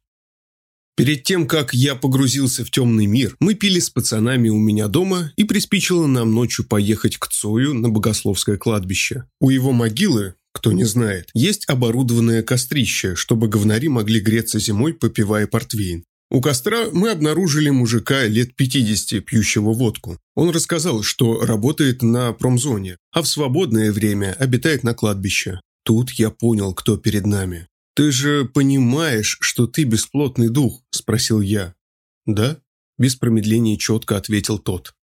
Перед 0.96 1.24
тем, 1.24 1.46
как 1.46 1.74
я 1.74 1.94
погрузился 1.94 2.64
в 2.64 2.70
темный 2.70 3.06
мир, 3.06 3.34
мы 3.40 3.54
пили 3.54 3.80
с 3.80 3.90
пацанами 3.90 4.50
у 4.50 4.58
меня 4.58 4.88
дома 4.88 5.32
и 5.36 5.44
приспичило 5.44 6.06
нам 6.06 6.32
ночью 6.32 6.66
поехать 6.66 7.16
к 7.16 7.28
Цою 7.28 7.74
на 7.74 7.88
Богословское 7.88 8.58
кладбище. 8.58 9.24
У 9.40 9.48
его 9.50 9.72
могилы, 9.72 10.34
кто 10.52 10.72
не 10.72 10.84
знает, 10.84 11.30
есть 11.34 11.68
оборудованное 11.68 12.42
кострище, 12.42 13.14
чтобы 13.14 13.48
говнари 13.48 13.88
могли 13.88 14.20
греться 14.20 14.58
зимой, 14.58 14.94
попивая 14.94 15.46
портвейн. 15.46 16.04
У 16.30 16.40
костра 16.40 16.86
мы 16.92 17.10
обнаружили 17.10 17.68
мужика 17.68 18.24
лет 18.24 18.56
50, 18.56 19.22
пьющего 19.22 19.74
водку. 19.74 20.18
Он 20.34 20.48
рассказал, 20.48 21.02
что 21.02 21.44
работает 21.44 22.02
на 22.02 22.32
промзоне, 22.32 22.96
а 23.10 23.20
в 23.20 23.28
свободное 23.28 23.92
время 23.92 24.34
обитает 24.38 24.82
на 24.82 24.94
кладбище. 24.94 25.60
Тут 25.84 26.12
я 26.12 26.30
понял, 26.30 26.72
кто 26.72 26.96
перед 26.96 27.26
нами. 27.26 27.68
«Ты 27.94 28.10
же 28.10 28.46
понимаешь, 28.46 29.36
что 29.42 29.66
ты 29.66 29.84
бесплотный 29.84 30.48
дух?»– 30.48 30.82
спросил 30.90 31.42
я. 31.42 31.74
«Да?»– 32.24 32.56
без 32.98 33.16
промедления 33.16 33.76
четко 33.76 34.16
ответил 34.16 34.58
тот. 34.58 34.94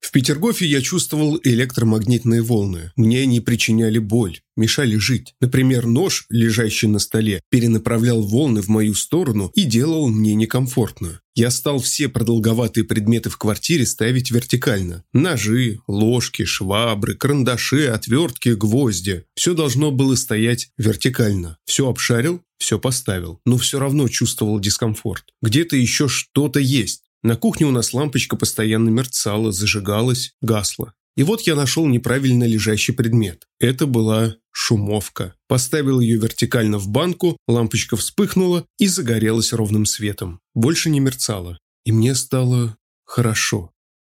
В 0.00 0.12
Петергофе 0.12 0.66
я 0.66 0.80
чувствовал 0.82 1.40
электромагнитные 1.42 2.42
волны. 2.42 2.92
Мне 2.96 3.22
они 3.22 3.40
причиняли 3.40 3.98
боль, 3.98 4.40
мешали 4.56 4.96
жить. 4.96 5.34
Например, 5.40 5.86
нож, 5.86 6.26
лежащий 6.30 6.86
на 6.86 6.98
столе, 6.98 7.40
перенаправлял 7.50 8.22
волны 8.22 8.62
в 8.62 8.68
мою 8.68 8.94
сторону 8.94 9.50
и 9.54 9.64
делал 9.64 10.08
мне 10.08 10.34
некомфортно. 10.34 11.20
Я 11.34 11.50
стал 11.50 11.80
все 11.80 12.08
продолговатые 12.08 12.84
предметы 12.84 13.28
в 13.28 13.36
квартире 13.36 13.84
ставить 13.84 14.30
вертикально. 14.30 15.04
Ножи, 15.12 15.80
ложки, 15.86 16.46
швабры, 16.46 17.14
карандаши, 17.14 17.86
отвертки, 17.88 18.50
гвозди. 18.50 19.24
Все 19.34 19.52
должно 19.52 19.90
было 19.90 20.14
стоять 20.14 20.70
вертикально. 20.78 21.58
Все 21.66 21.90
обшарил, 21.90 22.42
все 22.58 22.78
поставил. 22.78 23.40
Но 23.44 23.58
все 23.58 23.78
равно 23.78 24.08
чувствовал 24.08 24.58
дискомфорт. 24.60 25.24
Где-то 25.42 25.76
еще 25.76 26.08
что-то 26.08 26.58
есть. 26.58 27.02
На 27.26 27.34
кухне 27.34 27.66
у 27.66 27.72
нас 27.72 27.92
лампочка 27.92 28.36
постоянно 28.36 28.88
мерцала, 28.88 29.50
зажигалась, 29.50 30.34
гасла. 30.40 30.92
И 31.16 31.24
вот 31.24 31.40
я 31.40 31.56
нашел 31.56 31.84
неправильно 31.88 32.44
лежащий 32.44 32.92
предмет. 32.92 33.48
Это 33.58 33.86
была 33.88 34.36
шумовка. 34.52 35.34
Поставил 35.48 35.98
ее 35.98 36.18
вертикально 36.18 36.78
в 36.78 36.86
банку, 36.86 37.36
лампочка 37.48 37.96
вспыхнула 37.96 38.64
и 38.78 38.86
загорелась 38.86 39.52
ровным 39.52 39.86
светом. 39.86 40.38
Больше 40.54 40.88
не 40.88 41.00
мерцала. 41.00 41.58
И 41.84 41.90
мне 41.90 42.14
стало 42.14 42.76
хорошо. 43.04 43.72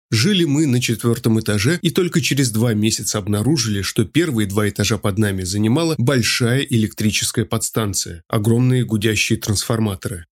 Жили 0.10 0.46
мы 0.46 0.65
на 0.65 0.82
четвертом 0.82 1.38
этаже 1.38 1.80
и 1.82 1.89
только 1.89 2.22
через 2.22 2.50
два 2.50 2.74
месяца 2.74 3.18
обнаружили, 3.18 3.82
что 3.82 4.06
первые 4.06 4.48
два 4.48 4.70
этажа 4.70 4.98
под 4.98 5.18
нами 5.18 5.44
занимала 5.44 5.96
большая 5.98 6.62
электрическая 6.62 7.44
подстанция, 7.44 8.24
огромные 8.30 8.86
гудящие 8.86 9.38
трансформаторы. 9.38 10.27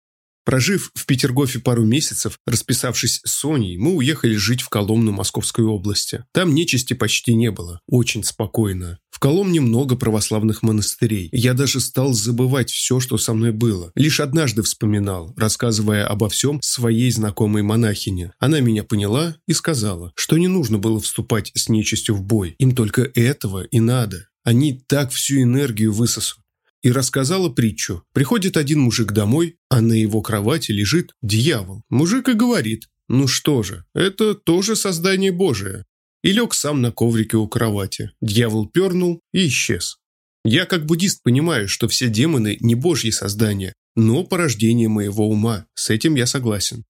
Прожив 0.46 0.92
в 0.94 1.08
Петергофе 1.08 1.58
пару 1.58 1.84
месяцев, 1.86 2.40
расписавшись 2.46 3.20
с 3.26 3.32
Соней, 3.32 3.78
мы 3.78 3.96
уехали 3.96 4.36
жить 4.36 4.62
в 4.62 4.70
Коломну 4.70 5.12
Московской 5.12 5.66
области. 5.66 6.24
Там 6.34 6.54
нечисти 6.54 6.94
почти 6.94 7.34
не 7.34 7.50
было. 7.50 7.82
Очень 7.88 8.24
спокойно. 8.24 9.00
В 9.10 9.20
Коломне 9.20 9.60
много 9.60 9.96
православных 9.96 10.62
монастырей. 10.62 11.30
Я 11.32 11.54
даже 11.54 11.80
стал 11.80 12.14
забывать 12.14 12.70
все, 12.70 13.00
что 13.00 13.18
со 13.18 13.34
мной 13.34 13.54
было. 13.54 13.92
Лишь 13.96 14.20
однажды 14.20 14.62
вспоминал, 14.62 15.34
рассказывая 15.36 16.06
обо 16.06 16.30
всем 16.30 16.62
своей 16.62 17.10
знакомой 17.10 17.64
монахине. 17.64 18.34
Она 18.38 18.60
меня 18.60 18.84
поняла 18.84 19.38
и 19.48 19.54
сказала, 19.54 20.12
что 20.16 20.38
не 20.38 20.48
нужно 20.48 20.78
было 20.78 21.00
вступать 21.00 21.52
с 21.56 21.70
нечистью 21.70 22.14
в 22.14 22.22
бой. 22.22 22.56
Им 22.60 22.76
только 22.76 23.10
этого 23.16 23.64
и 23.64 23.80
надо. 23.80 24.28
Они 24.44 24.80
так 24.88 25.12
всю 25.12 25.42
энергию 25.42 25.92
высосут 25.92 26.45
и 26.86 26.92
рассказала 26.92 27.50
притчу. 27.50 28.04
Приходит 28.14 28.58
один 28.58 28.80
мужик 28.80 29.12
домой, 29.12 29.58
а 29.70 29.82
на 29.82 29.94
его 29.94 30.22
кровати 30.22 30.72
лежит 30.72 31.14
дьявол. 31.24 31.82
Мужик 31.90 32.30
и 32.30 32.34
говорит, 32.34 32.90
ну 33.10 33.26
что 33.26 33.64
же, 33.64 33.86
это 33.96 34.36
тоже 34.36 34.76
создание 34.76 35.32
Божие. 35.32 35.86
И 36.24 36.32
лег 36.32 36.54
сам 36.54 36.84
на 36.84 36.92
коврике 36.92 37.38
у 37.38 37.48
кровати. 37.48 38.12
Дьявол 38.22 38.70
пернул 38.70 39.20
и 39.34 39.48
исчез. 39.48 39.98
Я 40.44 40.68
как 40.68 40.86
буддист 40.86 41.24
понимаю, 41.24 41.68
что 41.68 41.88
все 41.88 42.08
демоны 42.08 42.58
не 42.60 42.76
божьи 42.76 43.10
создания, 43.10 43.74
но 43.96 44.24
порождение 44.24 44.88
моего 44.88 45.28
ума. 45.28 45.66
С 45.74 45.90
этим 45.90 46.14
я 46.14 46.28
согласен. 46.28 46.84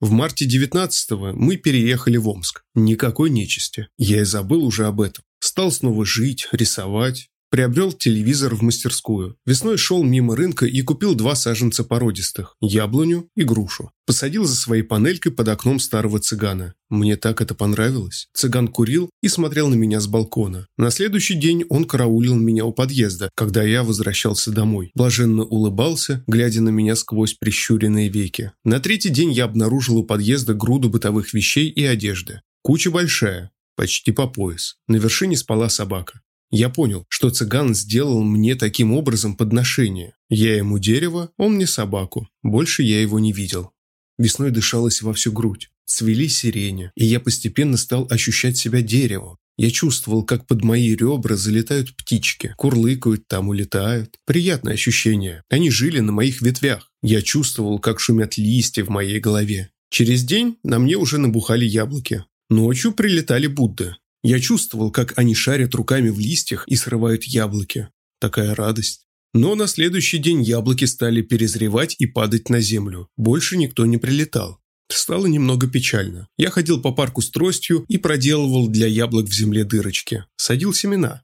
В 0.00 0.12
марте 0.12 0.46
19-го 0.46 1.32
мы 1.32 1.56
переехали 1.56 2.16
в 2.16 2.28
Омск. 2.28 2.62
Никакой 2.76 3.30
нечисти. 3.30 3.88
Я 3.98 4.20
и 4.20 4.24
забыл 4.24 4.64
уже 4.64 4.86
об 4.86 5.00
этом. 5.00 5.24
Стал 5.40 5.72
снова 5.72 6.06
жить, 6.06 6.46
рисовать. 6.52 7.28
Приобрел 7.54 7.92
телевизор 7.92 8.56
в 8.56 8.62
мастерскую. 8.62 9.36
Весной 9.46 9.76
шел 9.76 10.02
мимо 10.02 10.34
рынка 10.34 10.66
и 10.66 10.82
купил 10.82 11.14
два 11.14 11.36
саженца 11.36 11.84
породистых– 11.84 12.56
яблоню 12.60 13.28
и 13.36 13.44
грушу. 13.44 13.92
Посадил 14.06 14.44
за 14.44 14.56
своей 14.56 14.82
панелькой 14.82 15.30
под 15.30 15.46
окном 15.46 15.78
старого 15.78 16.18
цыгана. 16.18 16.74
Мне 16.90 17.16
так 17.16 17.40
это 17.40 17.54
понравилось. 17.54 18.26
Цыган 18.34 18.66
курил 18.66 19.08
и 19.22 19.28
смотрел 19.28 19.68
на 19.68 19.74
меня 19.74 20.00
с 20.00 20.08
балкона. 20.08 20.66
На 20.76 20.90
следующий 20.90 21.34
день 21.34 21.64
он 21.68 21.84
караулил 21.84 22.34
меня 22.34 22.64
у 22.64 22.72
подъезда, 22.72 23.30
когда 23.36 23.62
я 23.62 23.84
возвращался 23.84 24.50
домой. 24.50 24.90
Блаженно 24.96 25.44
улыбался, 25.44 26.24
глядя 26.26 26.60
на 26.60 26.70
меня 26.70 26.96
сквозь 26.96 27.34
прищуренные 27.34 28.08
веки. 28.08 28.50
На 28.64 28.80
третий 28.80 29.10
день 29.10 29.30
я 29.30 29.44
обнаружил 29.44 29.98
у 29.98 30.02
подъезда 30.02 30.54
груду 30.54 30.88
бытовых 30.88 31.32
вещей 31.32 31.68
и 31.68 31.84
одежды. 31.84 32.40
Куча 32.62 32.90
большая, 32.90 33.52
почти 33.76 34.10
по 34.10 34.26
пояс. 34.26 34.74
На 34.88 34.96
вершине 34.96 35.36
спала 35.36 35.68
собака. 35.68 36.20
Я 36.50 36.68
понял, 36.68 37.04
что 37.08 37.30
цыган 37.30 37.74
сделал 37.74 38.22
мне 38.22 38.54
таким 38.54 38.92
образом 38.92 39.36
подношение. 39.36 40.14
Я 40.28 40.56
ему 40.56 40.78
дерево, 40.78 41.30
он 41.36 41.54
мне 41.54 41.66
собаку. 41.66 42.28
Больше 42.42 42.82
я 42.82 43.00
его 43.00 43.18
не 43.18 43.32
видел. 43.32 43.72
Весной 44.18 44.50
дышалось 44.50 45.02
во 45.02 45.12
всю 45.12 45.32
грудь. 45.32 45.70
Цвели 45.86 46.28
сирени, 46.28 46.92
и 46.96 47.04
я 47.04 47.20
постепенно 47.20 47.76
стал 47.76 48.06
ощущать 48.10 48.56
себя 48.56 48.80
деревом. 48.82 49.36
Я 49.56 49.70
чувствовал, 49.70 50.24
как 50.24 50.46
под 50.46 50.64
мои 50.64 50.96
ребра 50.96 51.36
залетают 51.36 51.96
птички, 51.96 52.54
курлыкают 52.56 53.28
там, 53.28 53.48
улетают. 53.48 54.16
Приятное 54.26 54.74
ощущение. 54.74 55.42
Они 55.48 55.70
жили 55.70 56.00
на 56.00 56.10
моих 56.10 56.42
ветвях. 56.42 56.90
Я 57.02 57.22
чувствовал, 57.22 57.78
как 57.78 58.00
шумят 58.00 58.36
листья 58.36 58.84
в 58.84 58.88
моей 58.88 59.20
голове. 59.20 59.70
Через 59.90 60.24
день 60.24 60.56
на 60.64 60.80
мне 60.80 60.96
уже 60.96 61.18
набухали 61.18 61.64
яблоки. 61.64 62.24
Ночью 62.50 62.92
прилетали 62.92 63.46
Будды. 63.46 63.94
Я 64.24 64.40
чувствовал, 64.40 64.90
как 64.90 65.12
они 65.18 65.34
шарят 65.34 65.74
руками 65.74 66.08
в 66.08 66.18
листьях 66.18 66.66
и 66.66 66.76
срывают 66.76 67.24
яблоки. 67.24 67.90
Такая 68.18 68.54
радость. 68.54 69.06
Но 69.34 69.54
на 69.54 69.66
следующий 69.66 70.16
день 70.16 70.42
яблоки 70.42 70.86
стали 70.86 71.20
перезревать 71.20 71.94
и 71.98 72.06
падать 72.06 72.48
на 72.48 72.60
землю. 72.60 73.08
Больше 73.18 73.58
никто 73.58 73.84
не 73.84 73.98
прилетал. 73.98 74.60
Стало 74.88 75.26
немного 75.26 75.66
печально. 75.66 76.28
Я 76.38 76.48
ходил 76.48 76.80
по 76.80 76.92
парку 76.92 77.20
с 77.20 77.30
тростью 77.30 77.84
и 77.88 77.98
проделывал 77.98 78.68
для 78.68 78.86
яблок 78.86 79.26
в 79.26 79.34
земле 79.34 79.64
дырочки. 79.64 80.24
Садил 80.36 80.72
семена. 80.72 81.22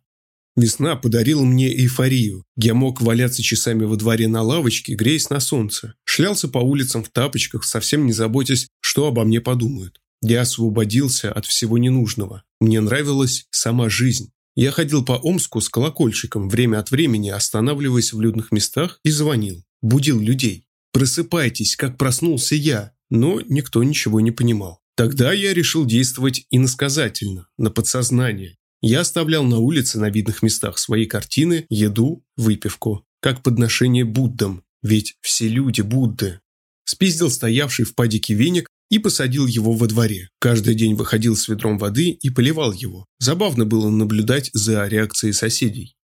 Весна 0.54 0.94
подарила 0.94 1.42
мне 1.42 1.72
эйфорию. 1.72 2.44
Я 2.56 2.74
мог 2.74 3.00
валяться 3.00 3.42
часами 3.42 3.84
во 3.84 3.96
дворе 3.96 4.28
на 4.28 4.42
лавочке, 4.42 4.94
греясь 4.94 5.30
на 5.30 5.40
солнце. 5.40 5.94
Шлялся 6.04 6.48
по 6.48 6.58
улицам 6.58 7.02
в 7.02 7.08
тапочках, 7.08 7.64
совсем 7.64 8.04
не 8.04 8.12
заботясь, 8.12 8.68
что 8.80 9.06
обо 9.06 9.24
мне 9.24 9.40
подумают. 9.40 10.00
Я 10.20 10.42
освободился 10.42 11.32
от 11.32 11.46
всего 11.46 11.78
ненужного. 11.78 12.42
Мне 12.60 12.80
нравилась 12.80 13.46
сама 13.50 13.88
жизнь. 13.88 14.32
Я 14.54 14.70
ходил 14.72 15.04
по 15.04 15.12
Омску 15.12 15.60
с 15.60 15.68
колокольчиком, 15.68 16.48
время 16.48 16.78
от 16.78 16.90
времени 16.90 17.30
останавливаясь 17.30 18.12
в 18.12 18.20
людных 18.20 18.52
местах 18.52 19.00
и 19.04 19.10
звонил. 19.10 19.64
Будил 19.80 20.20
людей. 20.20 20.66
«Просыпайтесь, 20.92 21.76
как 21.76 21.96
проснулся 21.96 22.54
я!» 22.54 22.92
Но 23.10 23.40
никто 23.40 23.82
ничего 23.82 24.20
не 24.20 24.30
понимал. 24.30 24.80
Тогда 24.96 25.32
я 25.32 25.54
решил 25.54 25.84
действовать 25.84 26.46
иносказательно, 26.50 27.48
на 27.56 27.70
подсознание. 27.70 28.56
Я 28.82 29.00
оставлял 29.00 29.44
на 29.44 29.58
улице 29.58 29.98
на 29.98 30.10
видных 30.10 30.42
местах 30.42 30.78
свои 30.78 31.06
картины, 31.06 31.66
еду, 31.68 32.24
выпивку. 32.36 33.04
Как 33.20 33.42
подношение 33.42 34.04
Буддам, 34.04 34.62
ведь 34.82 35.16
все 35.20 35.48
люди 35.48 35.80
Будды. 35.80 36.40
Спиздил 36.84 37.30
стоявший 37.30 37.84
в 37.84 37.94
падике 37.94 38.34
веник 38.34 38.68
и 38.90 38.98
посадил 38.98 39.46
его 39.46 39.72
во 39.72 39.86
дворе. 39.86 40.28
Каждый 40.38 40.74
день 40.74 40.94
выходил 40.94 41.36
с 41.36 41.48
ведром 41.48 41.78
воды 41.78 42.10
и 42.10 42.28
поливал 42.28 42.72
его. 42.72 43.06
Забавно 43.18 43.64
было 43.64 43.88
наблюдать 43.88 44.50
за 44.52 44.86
реакцией 44.86 45.32
соседей. 45.32 45.96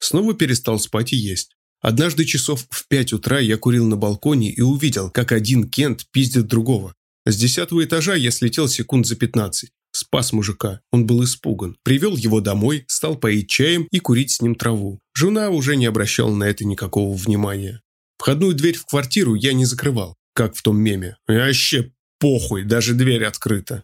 Снова 0.00 0.34
перестал 0.34 0.78
спать 0.78 1.12
и 1.12 1.16
есть. 1.16 1.52
Однажды 1.80 2.24
часов 2.24 2.66
в 2.70 2.86
пять 2.88 3.12
утра 3.12 3.38
я 3.38 3.56
курил 3.56 3.86
на 3.86 3.96
балконе 3.96 4.50
и 4.50 4.60
увидел, 4.60 5.10
как 5.10 5.32
один 5.32 5.68
Кент 5.68 6.06
пиздит 6.12 6.46
другого. 6.46 6.94
С 7.24 7.36
десятого 7.36 7.84
этажа 7.84 8.14
я 8.14 8.30
слетел 8.30 8.68
секунд 8.68 9.06
за 9.06 9.16
пятнадцать. 9.16 9.70
Спас 9.92 10.32
мужика. 10.32 10.80
Он 10.90 11.06
был 11.06 11.22
испуган. 11.22 11.76
Привел 11.84 12.16
его 12.16 12.40
домой, 12.40 12.84
стал 12.88 13.16
поить 13.16 13.50
чаем 13.50 13.86
и 13.90 13.98
курить 13.98 14.30
с 14.30 14.40
ним 14.40 14.54
траву. 14.54 15.00
Жена 15.14 15.50
уже 15.50 15.76
не 15.76 15.86
обращала 15.86 16.34
на 16.34 16.44
это 16.44 16.64
никакого 16.64 17.14
внимания. 17.14 17.82
Входную 18.18 18.54
дверь 18.54 18.76
в 18.76 18.86
квартиру 18.86 19.34
я 19.34 19.52
не 19.52 19.64
закрывал, 19.64 20.16
как 20.34 20.56
в 20.56 20.62
том 20.62 20.78
меме. 20.78 21.16
Вообще 21.26 21.92
Похуй, 22.22 22.62
даже 22.62 22.94
дверь 22.94 23.24
открыта. 23.24 23.82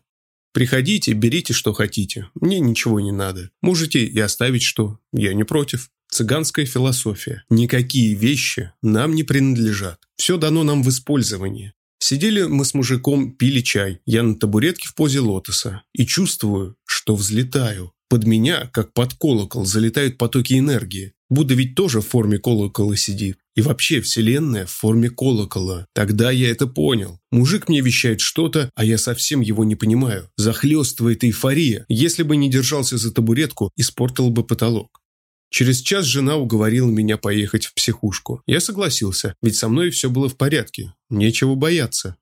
Приходите, 0.53 1.12
берите, 1.12 1.53
что 1.53 1.72
хотите. 1.72 2.29
Мне 2.40 2.61
ничего 2.61 3.01
не 3.01 3.11
надо. 3.11 3.51
Можете 3.62 4.05
и 4.05 4.16
оставить 4.20 4.62
что. 4.62 5.01
Я 5.12 5.35
не 5.35 5.42
против. 5.42 5.90
Цыганская 6.09 6.64
философия. 6.64 7.42
Никакие 7.51 8.14
вещи 8.14 8.70
нам 8.81 9.16
не 9.16 9.24
принадлежат. 9.24 9.98
Все 10.16 10.37
дано 10.37 10.62
нам 10.62 10.85
в 10.85 10.88
использовании. 10.88 11.72
Сидели 11.98 12.44
мы 12.44 12.64
с 12.64 12.74
мужиком, 12.74 13.33
пили 13.33 13.61
чай. 13.61 13.98
Я 14.07 14.22
на 14.22 14.37
табуретке 14.37 14.87
в 14.87 14.94
позе 14.94 15.18
лотоса. 15.18 15.83
И 15.92 16.07
чувствую, 16.07 16.77
что 16.87 17.16
взлетаю. 17.16 17.92
Под 18.09 18.24
меня, 18.24 18.70
как 18.72 18.92
под 18.92 19.14
колокол, 19.14 19.66
залетают 19.66 20.16
потоки 20.16 20.57
энергии. 20.57 21.12
Будда 21.29 21.55
ведь 21.55 21.74
тоже 21.74 22.03
в 22.03 22.07
форме 22.07 22.38
колокола 22.38 22.96
сидит. 22.96 23.38
И 23.59 23.61
вообще 23.61 24.01
вселенная 24.01 24.66
в 24.66 24.71
форме 24.71 25.11
колокола. 25.11 25.88
Тогда 25.92 26.31
я 26.31 26.49
это 26.49 26.68
понял. 26.68 27.18
Мужик 27.33 27.68
мне 27.68 27.81
вещает 27.81 28.21
что-то, 28.21 28.71
а 28.77 28.85
я 28.85 28.99
совсем 28.99 29.40
его 29.40 29.64
не 29.64 29.75
понимаю. 29.75 30.31
Захлестывает 30.37 31.25
эйфория. 31.25 31.85
Если 31.88 32.23
бы 32.23 32.37
не 32.37 32.49
держался 32.49 32.99
за 32.99 33.12
табуретку, 33.12 33.73
испортил 33.75 34.31
бы 34.31 34.44
потолок. 34.44 35.01
Через 35.51 35.81
час 35.81 36.05
жена 36.05 36.37
уговорила 36.37 36.88
меня 36.88 37.16
поехать 37.16 37.66
в 37.66 37.75
психушку. 37.75 38.42
Я 38.47 38.61
согласился, 38.61 39.35
ведь 39.42 39.57
со 39.57 39.68
мной 39.68 39.90
все 39.90 40.09
было 40.09 40.29
в 40.29 40.37
порядке. 40.37 40.94
Нечего 41.11 41.57
бояться. 41.57 42.16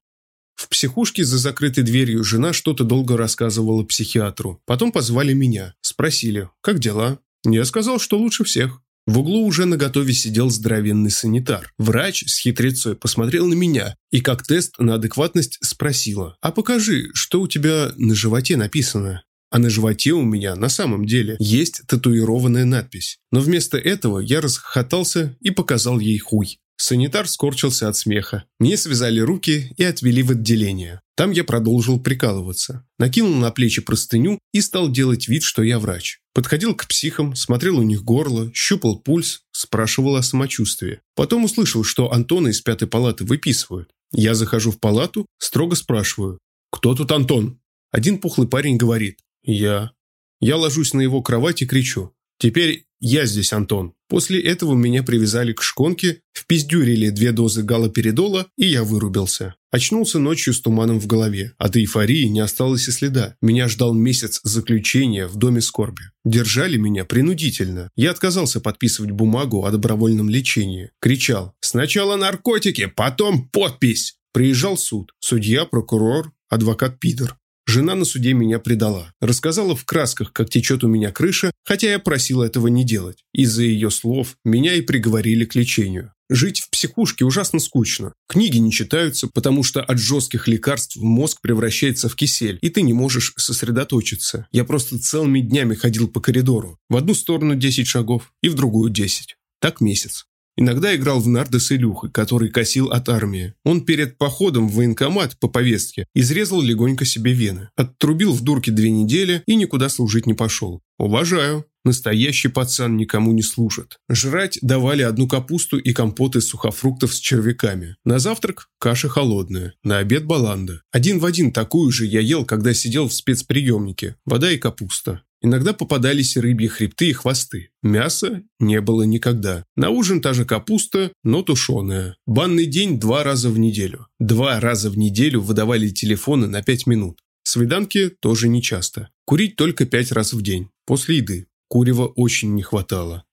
В 0.54 0.70
психушке 0.70 1.22
за 1.22 1.36
закрытой 1.36 1.82
дверью 1.82 2.24
жена 2.24 2.54
что-то 2.54 2.82
долго 2.82 3.18
рассказывала 3.18 3.84
психиатру. 3.84 4.62
Потом 4.64 4.90
позвали 4.90 5.34
меня. 5.34 5.74
Спросили, 5.82 6.48
как 6.62 6.78
дела? 6.78 7.18
Я 7.44 7.66
сказал, 7.66 7.98
что 7.98 8.16
лучше 8.16 8.44
всех. 8.44 8.80
В 9.06 9.18
углу 9.18 9.46
уже 9.46 9.66
наготове 9.66 10.12
сидел 10.12 10.50
здоровенный 10.50 11.10
санитар. 11.10 11.72
Врач 11.78 12.24
с 12.26 12.38
хитрецой 12.38 12.96
посмотрел 12.96 13.46
на 13.46 13.54
меня 13.54 13.96
и 14.10 14.20
как 14.20 14.44
тест 14.44 14.74
на 14.78 14.94
адекватность 14.94 15.58
спросила, 15.62 16.36
«А 16.40 16.50
покажи, 16.50 17.10
что 17.14 17.40
у 17.40 17.48
тебя 17.48 17.92
на 17.96 18.14
животе 18.14 18.56
написано?» 18.56 19.22
А 19.48 19.58
на 19.58 19.70
животе 19.70 20.10
у 20.10 20.22
меня 20.22 20.56
на 20.56 20.68
самом 20.68 21.06
деле 21.06 21.36
есть 21.38 21.82
татуированная 21.86 22.64
надпись. 22.64 23.18
Но 23.30 23.38
вместо 23.38 23.78
этого 23.78 24.18
я 24.18 24.40
расхохотался 24.40 25.36
и 25.40 25.50
показал 25.50 26.00
ей 26.00 26.18
хуй. 26.18 26.58
Санитар 26.76 27.26
скорчился 27.26 27.88
от 27.88 27.96
смеха. 27.96 28.44
Мне 28.58 28.76
связали 28.76 29.20
руки 29.20 29.72
и 29.76 29.84
отвели 29.84 30.22
в 30.22 30.32
отделение. 30.32 31.00
Там 31.16 31.30
я 31.30 31.44
продолжил 31.44 31.98
прикалываться. 31.98 32.86
Накинул 32.98 33.34
на 33.34 33.50
плечи 33.50 33.80
простыню 33.80 34.38
и 34.52 34.60
стал 34.60 34.90
делать 34.90 35.28
вид, 35.28 35.42
что 35.42 35.62
я 35.62 35.78
врач. 35.78 36.20
Подходил 36.34 36.74
к 36.74 36.86
психам, 36.86 37.34
смотрел 37.34 37.78
у 37.78 37.82
них 37.82 38.04
горло, 38.04 38.50
щупал 38.52 38.98
пульс, 38.98 39.42
спрашивал 39.52 40.16
о 40.16 40.22
самочувствии. 40.22 41.00
Потом 41.14 41.44
услышал, 41.44 41.82
что 41.82 42.12
Антона 42.12 42.48
из 42.48 42.60
пятой 42.60 42.86
палаты 42.86 43.24
выписывают. 43.24 43.90
Я 44.12 44.34
захожу 44.34 44.70
в 44.70 44.78
палату, 44.78 45.26
строго 45.38 45.74
спрашиваю. 45.76 46.38
«Кто 46.70 46.94
тут 46.94 47.10
Антон?» 47.12 47.58
Один 47.90 48.18
пухлый 48.18 48.48
парень 48.48 48.76
говорит. 48.76 49.20
«Я». 49.42 49.92
Я 50.40 50.58
ложусь 50.58 50.92
на 50.92 51.00
его 51.00 51.22
кровать 51.22 51.62
и 51.62 51.66
кричу. 51.66 52.12
«Теперь 52.38 52.86
я 53.00 53.26
здесь, 53.26 53.52
Антон». 53.52 53.92
После 54.08 54.40
этого 54.40 54.74
меня 54.74 55.02
привязали 55.02 55.52
к 55.52 55.62
шконке, 55.62 56.20
впиздюрили 56.32 57.10
две 57.10 57.32
дозы 57.32 57.62
галоперидола, 57.62 58.46
и 58.56 58.66
я 58.66 58.84
вырубился. 58.84 59.56
Очнулся 59.72 60.18
ночью 60.18 60.54
с 60.54 60.60
туманом 60.60 61.00
в 61.00 61.06
голове. 61.06 61.54
От 61.58 61.76
эйфории 61.76 62.24
не 62.24 62.40
осталось 62.40 62.86
и 62.88 62.92
следа. 62.92 63.36
Меня 63.42 63.68
ждал 63.68 63.94
месяц 63.94 64.40
заключения 64.44 65.26
в 65.26 65.36
доме 65.36 65.60
скорби. 65.60 66.02
Держали 66.24 66.76
меня 66.76 67.04
принудительно. 67.04 67.90
Я 67.96 68.12
отказался 68.12 68.60
подписывать 68.60 69.10
бумагу 69.10 69.64
о 69.64 69.70
добровольном 69.72 70.30
лечении. 70.30 70.92
Кричал 71.00 71.54
«Сначала 71.60 72.16
наркотики, 72.16 72.86
потом 72.86 73.48
подпись!» 73.48 74.18
Приезжал 74.32 74.76
суд. 74.76 75.12
Судья, 75.18 75.64
прокурор, 75.64 76.32
адвокат 76.48 77.00
Пидор. 77.00 77.38
Жена 77.66 77.96
на 77.96 78.04
суде 78.04 78.32
меня 78.32 78.60
предала. 78.60 79.12
Рассказала 79.20 79.74
в 79.74 79.84
красках, 79.84 80.32
как 80.32 80.48
течет 80.48 80.84
у 80.84 80.88
меня 80.88 81.10
крыша, 81.10 81.50
хотя 81.64 81.90
я 81.90 81.98
просил 81.98 82.42
этого 82.42 82.68
не 82.68 82.84
делать. 82.84 83.24
Из-за 83.34 83.64
ее 83.64 83.90
слов 83.90 84.36
меня 84.44 84.74
и 84.74 84.82
приговорили 84.82 85.44
к 85.44 85.56
лечению. 85.56 86.12
Жить 86.28 86.60
в 86.60 86.70
психушке 86.70 87.24
ужасно 87.24 87.60
скучно. 87.60 88.12
Книги 88.28 88.58
не 88.58 88.72
читаются, 88.72 89.28
потому 89.28 89.62
что 89.62 89.82
от 89.82 89.98
жестких 89.98 90.48
лекарств 90.48 90.96
мозг 90.96 91.40
превращается 91.40 92.08
в 92.08 92.16
кисель, 92.16 92.58
и 92.62 92.70
ты 92.70 92.82
не 92.82 92.92
можешь 92.92 93.32
сосредоточиться. 93.36 94.46
Я 94.52 94.64
просто 94.64 94.98
целыми 94.98 95.40
днями 95.40 95.74
ходил 95.74 96.08
по 96.08 96.20
коридору. 96.20 96.78
В 96.88 96.96
одну 96.96 97.14
сторону 97.14 97.54
10 97.56 97.86
шагов 97.86 98.32
и 98.42 98.48
в 98.48 98.54
другую 98.54 98.90
10. 98.90 99.36
Так 99.60 99.80
месяц. 99.80 100.26
Иногда 100.56 100.94
играл 100.96 101.20
в 101.20 101.28
нарды 101.28 101.60
с 101.60 101.70
Илюхой, 101.70 102.10
который 102.10 102.48
косил 102.48 102.88
от 102.88 103.08
армии. 103.08 103.54
Он 103.64 103.84
перед 103.84 104.16
походом 104.16 104.68
в 104.68 104.74
военкомат 104.74 105.38
по 105.38 105.48
повестке 105.48 106.06
изрезал 106.14 106.62
легонько 106.62 107.04
себе 107.04 107.32
вены. 107.32 107.68
Оттрубил 107.76 108.32
в 108.32 108.42
дурке 108.42 108.70
две 108.70 108.90
недели 108.90 109.42
и 109.46 109.54
никуда 109.54 109.88
служить 109.88 110.26
не 110.26 110.34
пошел. 110.34 110.80
Уважаю. 110.98 111.66
Настоящий 111.84 112.48
пацан 112.48 112.96
никому 112.96 113.30
не 113.30 113.42
служит. 113.42 113.98
Жрать 114.10 114.58
давали 114.60 115.02
одну 115.02 115.28
капусту 115.28 115.78
и 115.78 115.92
компот 115.92 116.34
из 116.34 116.48
сухофруктов 116.48 117.14
с 117.14 117.18
червяками. 117.20 117.94
На 118.04 118.18
завтрак– 118.18 118.70
каша 118.80 119.08
холодная. 119.08 119.74
На 119.84 119.98
обед– 119.98 120.24
баланда. 120.26 120.82
Один 120.90 121.20
в 121.20 121.24
один 121.24 121.52
такую 121.52 121.92
же 121.92 122.06
я 122.06 122.18
ел, 122.18 122.44
когда 122.44 122.74
сидел 122.74 123.06
в 123.06 123.12
спецприемнике. 123.12 124.16
Вода 124.24 124.50
и 124.50 124.58
капуста. 124.58 125.22
Иногда 125.42 125.72
попадались 125.72 126.36
рыбьи 126.36 126.66
хребты 126.66 127.10
и 127.10 127.12
хвосты. 127.12 127.70
Мяса 127.82 128.42
не 128.58 128.80
было 128.80 129.02
никогда. 129.02 129.64
На 129.76 129.90
ужин 129.90 130.20
та 130.20 130.32
же 130.32 130.44
капуста, 130.44 131.12
но 131.22 131.42
тушеная. 131.42 132.16
Банный 132.26 132.66
день 132.66 132.98
два 132.98 133.22
раза 133.22 133.50
в 133.50 133.58
неделю. 133.58 134.06
Два 134.18 134.60
раза 134.60 134.90
в 134.90 134.96
неделю 134.96 135.40
выдавали 135.42 135.90
телефоны 135.90 136.46
на 136.46 136.62
пять 136.62 136.86
минут. 136.86 137.20
Свиданки 137.42 138.08
тоже 138.08 138.48
нечасто. 138.48 139.10
Курить 139.24 139.56
только 139.56 139.84
пять 139.84 140.10
раз 140.10 140.32
в 140.32 140.42
день. 140.42 140.70
После 140.86 141.18
еды. 141.18 141.46
Курева 141.68 142.06
очень 142.06 142.54
не 142.54 142.62
хватало. 142.62 143.24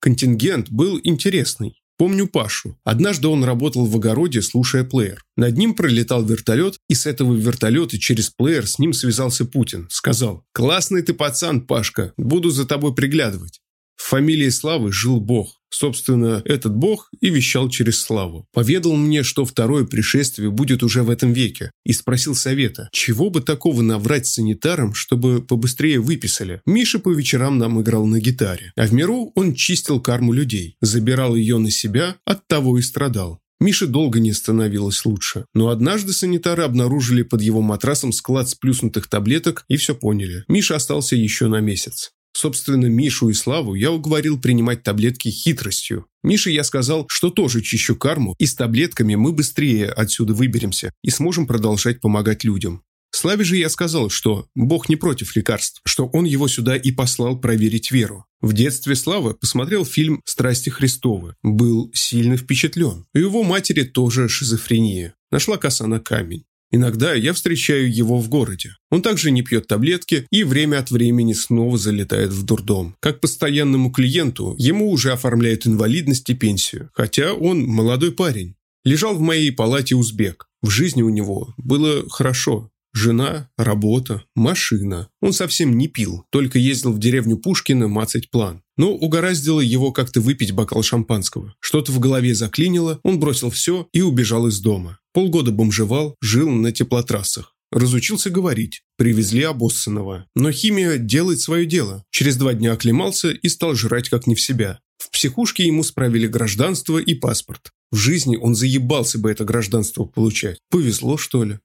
Контингент 0.00 0.70
был 0.70 1.00
интересный. 1.02 1.80
Помню 1.98 2.26
Пашу. 2.26 2.78
Однажды 2.84 3.28
он 3.28 3.42
работал 3.42 3.86
в 3.86 3.96
огороде, 3.96 4.42
слушая 4.42 4.84
плеер. 4.84 5.24
Над 5.36 5.56
ним 5.56 5.74
пролетал 5.74 6.24
вертолет, 6.24 6.78
и 6.88 6.94
с 6.94 7.06
этого 7.06 7.34
вертолета 7.34 7.98
через 7.98 8.28
плеер 8.28 8.66
с 8.66 8.78
ним 8.78 8.92
связался 8.92 9.46
Путин. 9.46 9.88
Сказал, 9.90 10.44
«Классный 10.52 11.02
ты 11.02 11.14
пацан, 11.14 11.62
Пашка, 11.62 12.12
буду 12.18 12.50
за 12.50 12.66
тобой 12.66 12.94
приглядывать». 12.94 13.60
В 13.96 14.02
фамилии 14.02 14.50
Славы 14.50 14.92
жил 14.92 15.20
Бог. 15.20 15.55
Собственно, 15.78 16.40
этот 16.46 16.74
Бог 16.74 17.10
и 17.20 17.28
вещал 17.28 17.68
через 17.68 18.00
Славу. 18.00 18.46
Поведал 18.54 18.96
мне, 18.96 19.22
что 19.22 19.44
второе 19.44 19.84
пришествие 19.84 20.50
будет 20.50 20.82
уже 20.82 21.02
в 21.02 21.10
этом 21.10 21.34
веке. 21.34 21.70
И 21.84 21.92
спросил 21.92 22.34
совета, 22.34 22.88
чего 22.92 23.28
бы 23.28 23.42
такого 23.42 23.82
наврать 23.82 24.26
санитарам, 24.26 24.94
чтобы 24.94 25.42
побыстрее 25.42 26.00
выписали. 26.00 26.62
Миша 26.64 26.98
по 26.98 27.12
вечерам 27.12 27.58
нам 27.58 27.78
играл 27.82 28.06
на 28.06 28.20
гитаре. 28.20 28.72
А 28.74 28.86
в 28.86 28.94
миру 28.94 29.32
он 29.34 29.54
чистил 29.54 30.00
карму 30.00 30.32
людей. 30.32 30.76
Забирал 30.80 31.36
ее 31.36 31.58
на 31.58 31.70
себя, 31.70 32.16
от 32.24 32.46
того 32.46 32.78
и 32.78 32.82
страдал. 32.82 33.42
Мише 33.60 33.86
долго 33.86 34.18
не 34.18 34.32
становилось 34.32 35.04
лучше. 35.04 35.44
Но 35.52 35.68
однажды 35.68 36.14
санитары 36.14 36.62
обнаружили 36.62 37.22
под 37.22 37.42
его 37.42 37.60
матрасом 37.60 38.12
склад 38.12 38.48
сплюснутых 38.48 39.08
таблеток 39.08 39.66
и 39.68 39.76
все 39.76 39.94
поняли. 39.94 40.44
Миша 40.48 40.76
остался 40.76 41.16
еще 41.16 41.48
на 41.48 41.60
месяц. 41.60 42.12
Собственно, 42.36 42.84
Мишу 42.84 43.30
и 43.30 43.32
Славу 43.32 43.72
я 43.72 43.90
уговорил 43.90 44.38
принимать 44.38 44.82
таблетки 44.82 45.28
хитростью. 45.28 46.04
Мише 46.22 46.50
я 46.50 46.64
сказал, 46.64 47.06
что 47.08 47.30
тоже 47.30 47.62
чищу 47.62 47.96
карму, 47.96 48.34
и 48.38 48.44
с 48.44 48.54
таблетками 48.54 49.14
мы 49.14 49.32
быстрее 49.32 49.88
отсюда 49.88 50.34
выберемся 50.34 50.92
и 51.02 51.08
сможем 51.08 51.46
продолжать 51.46 52.02
помогать 52.02 52.44
людям. 52.44 52.82
Славе 53.10 53.42
же 53.42 53.56
я 53.56 53.70
сказал, 53.70 54.10
что 54.10 54.48
Бог 54.54 54.90
не 54.90 54.96
против 54.96 55.34
лекарств, 55.34 55.80
что 55.86 56.08
он 56.08 56.26
его 56.26 56.46
сюда 56.46 56.76
и 56.76 56.90
послал 56.90 57.40
проверить 57.40 57.90
веру. 57.90 58.26
В 58.42 58.52
детстве 58.52 58.96
Слава 58.96 59.32
посмотрел 59.32 59.86
фильм 59.86 60.20
«Страсти 60.26 60.68
Христовы», 60.68 61.36
был 61.42 61.90
сильно 61.94 62.36
впечатлен. 62.36 63.06
У 63.14 63.18
его 63.18 63.44
матери 63.44 63.84
тоже 63.84 64.28
шизофрения. 64.28 65.14
Нашла 65.30 65.56
коса 65.56 65.86
на 65.86 66.00
камень. 66.00 66.44
Иногда 66.76 67.14
я 67.14 67.32
встречаю 67.32 67.90
его 67.90 68.18
в 68.18 68.28
городе. 68.28 68.76
Он 68.90 69.00
также 69.00 69.30
не 69.30 69.40
пьет 69.40 69.66
таблетки 69.66 70.26
и 70.30 70.44
время 70.44 70.78
от 70.78 70.90
времени 70.90 71.32
снова 71.32 71.78
залетает 71.78 72.32
в 72.32 72.44
дурдом. 72.44 72.94
Как 73.00 73.22
постоянному 73.22 73.90
клиенту, 73.90 74.54
ему 74.58 74.90
уже 74.90 75.10
оформляют 75.12 75.66
инвалидность 75.66 76.28
и 76.28 76.34
пенсию, 76.34 76.90
хотя 76.92 77.32
он 77.32 77.62
молодой 77.62 78.12
парень. 78.12 78.56
Лежал 78.84 79.14
в 79.14 79.20
моей 79.20 79.52
палате 79.52 79.96
узбек. 79.96 80.48
В 80.60 80.68
жизни 80.68 81.00
у 81.00 81.08
него 81.08 81.54
было 81.56 82.06
хорошо. 82.10 82.70
Жена, 82.92 83.50
работа, 83.56 84.24
машина. 84.34 85.08
Он 85.22 85.32
совсем 85.32 85.78
не 85.78 85.88
пил, 85.88 86.24
только 86.30 86.58
ездил 86.58 86.92
в 86.92 86.98
деревню 86.98 87.38
Пушкина 87.38 87.88
мацать 87.88 88.30
план. 88.30 88.62
Но 88.76 88.92
угораздило 88.92 89.60
его 89.60 89.92
как-то 89.92 90.20
выпить 90.20 90.52
бокал 90.52 90.82
шампанского. 90.82 91.54
Что-то 91.60 91.92
в 91.92 92.00
голове 92.00 92.34
заклинило, 92.34 93.00
он 93.02 93.18
бросил 93.18 93.48
все 93.48 93.88
и 93.92 94.02
убежал 94.02 94.46
из 94.46 94.60
дома. 94.60 94.98
Полгода 95.16 95.50
бомжевал, 95.50 96.14
жил 96.20 96.50
на 96.50 96.72
теплотрассах. 96.72 97.54
Разучился 97.72 98.28
говорить. 98.28 98.82
Привезли 98.98 99.44
обоссанного. 99.44 100.26
Но 100.34 100.52
химия 100.52 100.98
делает 100.98 101.40
свое 101.40 101.64
дело. 101.64 102.04
Через 102.10 102.36
два 102.36 102.52
дня 102.52 102.72
оклемался 102.72 103.30
и 103.30 103.48
стал 103.48 103.74
жрать 103.74 104.10
как 104.10 104.26
не 104.26 104.34
в 104.34 104.42
себя. 104.42 104.78
В 104.98 105.10
психушке 105.10 105.64
ему 105.64 105.84
справили 105.84 106.26
гражданство 106.26 106.98
и 106.98 107.14
паспорт. 107.14 107.70
В 107.90 107.96
жизни 107.96 108.36
он 108.36 108.54
заебался 108.54 109.18
бы 109.18 109.30
это 109.30 109.46
гражданство 109.46 110.04
получать. 110.04 110.58
Повезло, 110.68 111.16
что 111.16 111.44
ли? 111.44 111.60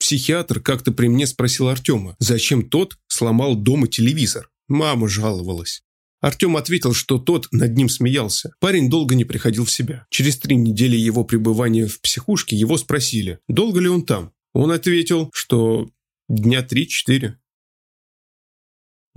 Психиатр 0.00 0.60
как-то 0.60 0.90
при 0.90 1.08
мне 1.08 1.26
спросил 1.26 1.68
Артема, 1.68 2.16
зачем 2.18 2.70
тот 2.70 2.96
сломал 3.06 3.54
дома 3.54 3.88
телевизор. 3.88 4.48
Мама 4.66 5.08
жаловалась. 5.08 5.82
Артем 6.20 6.56
ответил, 6.56 6.94
что 6.94 7.18
тот 7.18 7.48
над 7.52 7.76
ним 7.76 7.88
смеялся. 7.88 8.52
Парень 8.60 8.90
долго 8.90 9.14
не 9.14 9.24
приходил 9.24 9.64
в 9.64 9.70
себя. 9.70 10.06
Через 10.10 10.38
три 10.38 10.56
недели 10.56 10.96
его 10.96 11.24
пребывания 11.24 11.86
в 11.86 12.00
психушке 12.00 12.56
его 12.56 12.76
спросили, 12.76 13.38
долго 13.48 13.80
ли 13.80 13.88
он 13.88 14.04
там. 14.04 14.32
Он 14.52 14.72
ответил, 14.72 15.30
что 15.32 15.88
дня 16.28 16.62
три-четыре. 16.62 17.38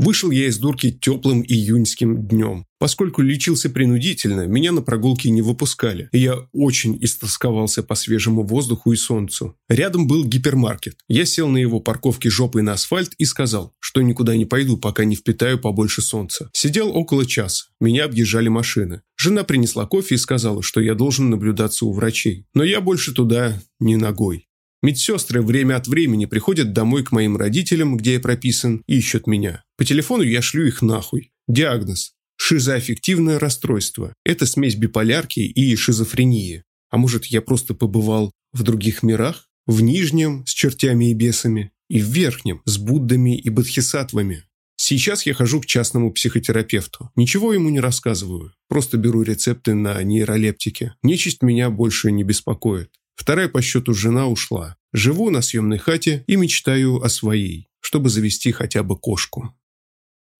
Вышел 0.01 0.31
я 0.31 0.47
из 0.47 0.57
дурки 0.57 0.91
теплым 0.91 1.43
июньским 1.43 2.27
днем. 2.27 2.65
Поскольку 2.79 3.21
лечился 3.21 3.69
принудительно, 3.69 4.47
меня 4.47 4.71
на 4.71 4.81
прогулки 4.81 5.27
не 5.27 5.43
выпускали, 5.43 6.09
и 6.11 6.17
я 6.17 6.47
очень 6.53 6.97
истосковался 7.01 7.83
по 7.83 7.93
свежему 7.93 8.41
воздуху 8.41 8.93
и 8.93 8.95
солнцу. 8.95 9.55
Рядом 9.69 10.07
был 10.07 10.25
гипермаркет. 10.25 10.95
Я 11.07 11.25
сел 11.25 11.49
на 11.49 11.59
его 11.59 11.79
парковке 11.79 12.31
жопой 12.31 12.63
на 12.63 12.73
асфальт 12.73 13.13
и 13.19 13.25
сказал, 13.25 13.75
что 13.79 14.01
никуда 14.01 14.35
не 14.35 14.45
пойду, 14.45 14.75
пока 14.75 15.05
не 15.05 15.15
впитаю 15.15 15.59
побольше 15.59 16.01
солнца. 16.01 16.49
Сидел 16.51 16.89
около 16.89 17.23
часа. 17.27 17.65
Меня 17.79 18.05
объезжали 18.05 18.47
машины. 18.47 19.03
Жена 19.17 19.43
принесла 19.43 19.85
кофе 19.85 20.15
и 20.15 20.17
сказала, 20.17 20.63
что 20.63 20.81
я 20.81 20.95
должен 20.95 21.29
наблюдаться 21.29 21.85
у 21.85 21.93
врачей. 21.93 22.47
Но 22.55 22.63
я 22.63 22.81
больше 22.81 23.13
туда 23.13 23.61
не 23.79 23.97
ногой. 23.97 24.47
Медсестры 24.83 25.43
время 25.43 25.75
от 25.75 25.87
времени 25.87 26.25
приходят 26.25 26.73
домой 26.73 27.03
к 27.03 27.11
моим 27.11 27.37
родителям, 27.37 27.97
где 27.97 28.13
я 28.13 28.19
прописан, 28.19 28.83
и 28.87 28.97
ищут 28.97 29.27
меня. 29.27 29.63
По 29.77 29.85
телефону 29.85 30.23
я 30.23 30.41
шлю 30.41 30.65
их 30.65 30.81
нахуй. 30.81 31.31
Диагноз. 31.47 32.13
Шизоаффективное 32.37 33.37
расстройство. 33.37 34.15
Это 34.25 34.47
смесь 34.47 34.75
биполярки 34.75 35.41
и 35.41 35.75
шизофрении. 35.75 36.63
А 36.89 36.97
может, 36.97 37.25
я 37.25 37.41
просто 37.41 37.75
побывал 37.75 38.31
в 38.53 38.63
других 38.63 39.03
мирах? 39.03 39.47
В 39.67 39.81
нижнем 39.81 40.43
с 40.47 40.51
чертями 40.51 41.11
и 41.11 41.13
бесами, 41.13 41.71
и 41.87 42.01
в 42.01 42.05
верхнем 42.05 42.61
с 42.65 42.79
Буддами 42.79 43.37
и 43.37 43.49
Бодхисаттвами. 43.49 44.43
Сейчас 44.75 45.27
я 45.27 45.35
хожу 45.35 45.61
к 45.61 45.67
частному 45.67 46.11
психотерапевту. 46.11 47.11
Ничего 47.15 47.53
ему 47.53 47.69
не 47.69 47.79
рассказываю. 47.79 48.51
Просто 48.67 48.97
беру 48.97 49.21
рецепты 49.21 49.75
на 49.75 50.01
нейролептики. 50.01 50.95
Нечисть 51.03 51.43
меня 51.43 51.69
больше 51.69 52.11
не 52.11 52.23
беспокоит. 52.23 52.89
Вторая 53.15 53.47
по 53.47 53.61
счету 53.61 53.93
жена 53.93 54.27
ушла. 54.27 54.75
Живу 54.93 55.29
на 55.29 55.41
съемной 55.41 55.77
хате 55.77 56.23
и 56.27 56.35
мечтаю 56.35 57.01
о 57.01 57.09
своей, 57.09 57.67
чтобы 57.79 58.09
завести 58.09 58.51
хотя 58.51 58.83
бы 58.83 58.97
кошку. 58.97 59.53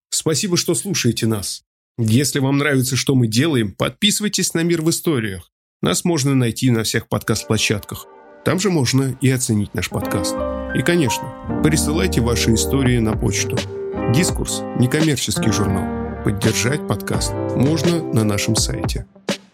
Спасибо, 0.09 0.57
что 0.57 0.75
слушаете 0.75 1.25
нас. 1.25 1.63
Если 1.97 2.39
вам 2.39 2.57
нравится, 2.57 2.95
что 2.95 3.15
мы 3.15 3.27
делаем, 3.27 3.73
подписывайтесь 3.73 4.53
на 4.53 4.63
«Мир 4.63 4.81
в 4.81 4.89
историях». 4.89 5.51
Нас 5.81 6.03
можно 6.03 6.35
найти 6.35 6.69
на 6.69 6.83
всех 6.83 7.07
подкаст-площадках. 7.07 8.05
Там 8.43 8.59
же 8.59 8.69
можно 8.69 9.17
и 9.21 9.29
оценить 9.29 9.73
наш 9.73 9.89
подкаст. 9.89 10.35
И, 10.75 10.81
конечно, 10.81 11.61
присылайте 11.63 12.21
ваши 12.21 12.53
истории 12.53 12.97
на 12.99 13.13
почту. 13.13 13.57
Дискурс– 14.13 14.61
некоммерческий 14.79 15.51
журнал. 15.51 16.23
Поддержать 16.23 16.87
подкаст 16.87 17.33
можно 17.55 18.03
на 18.13 18.23
нашем 18.23 18.55
сайте. 18.55 19.05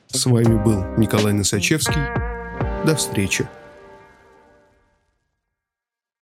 С 0.07 0.25
вами 0.25 0.61
был 0.63 0.83
Николай 0.97 1.33
Носачевский. 1.33 2.26
До 2.85 2.95
встречи. 2.95 3.47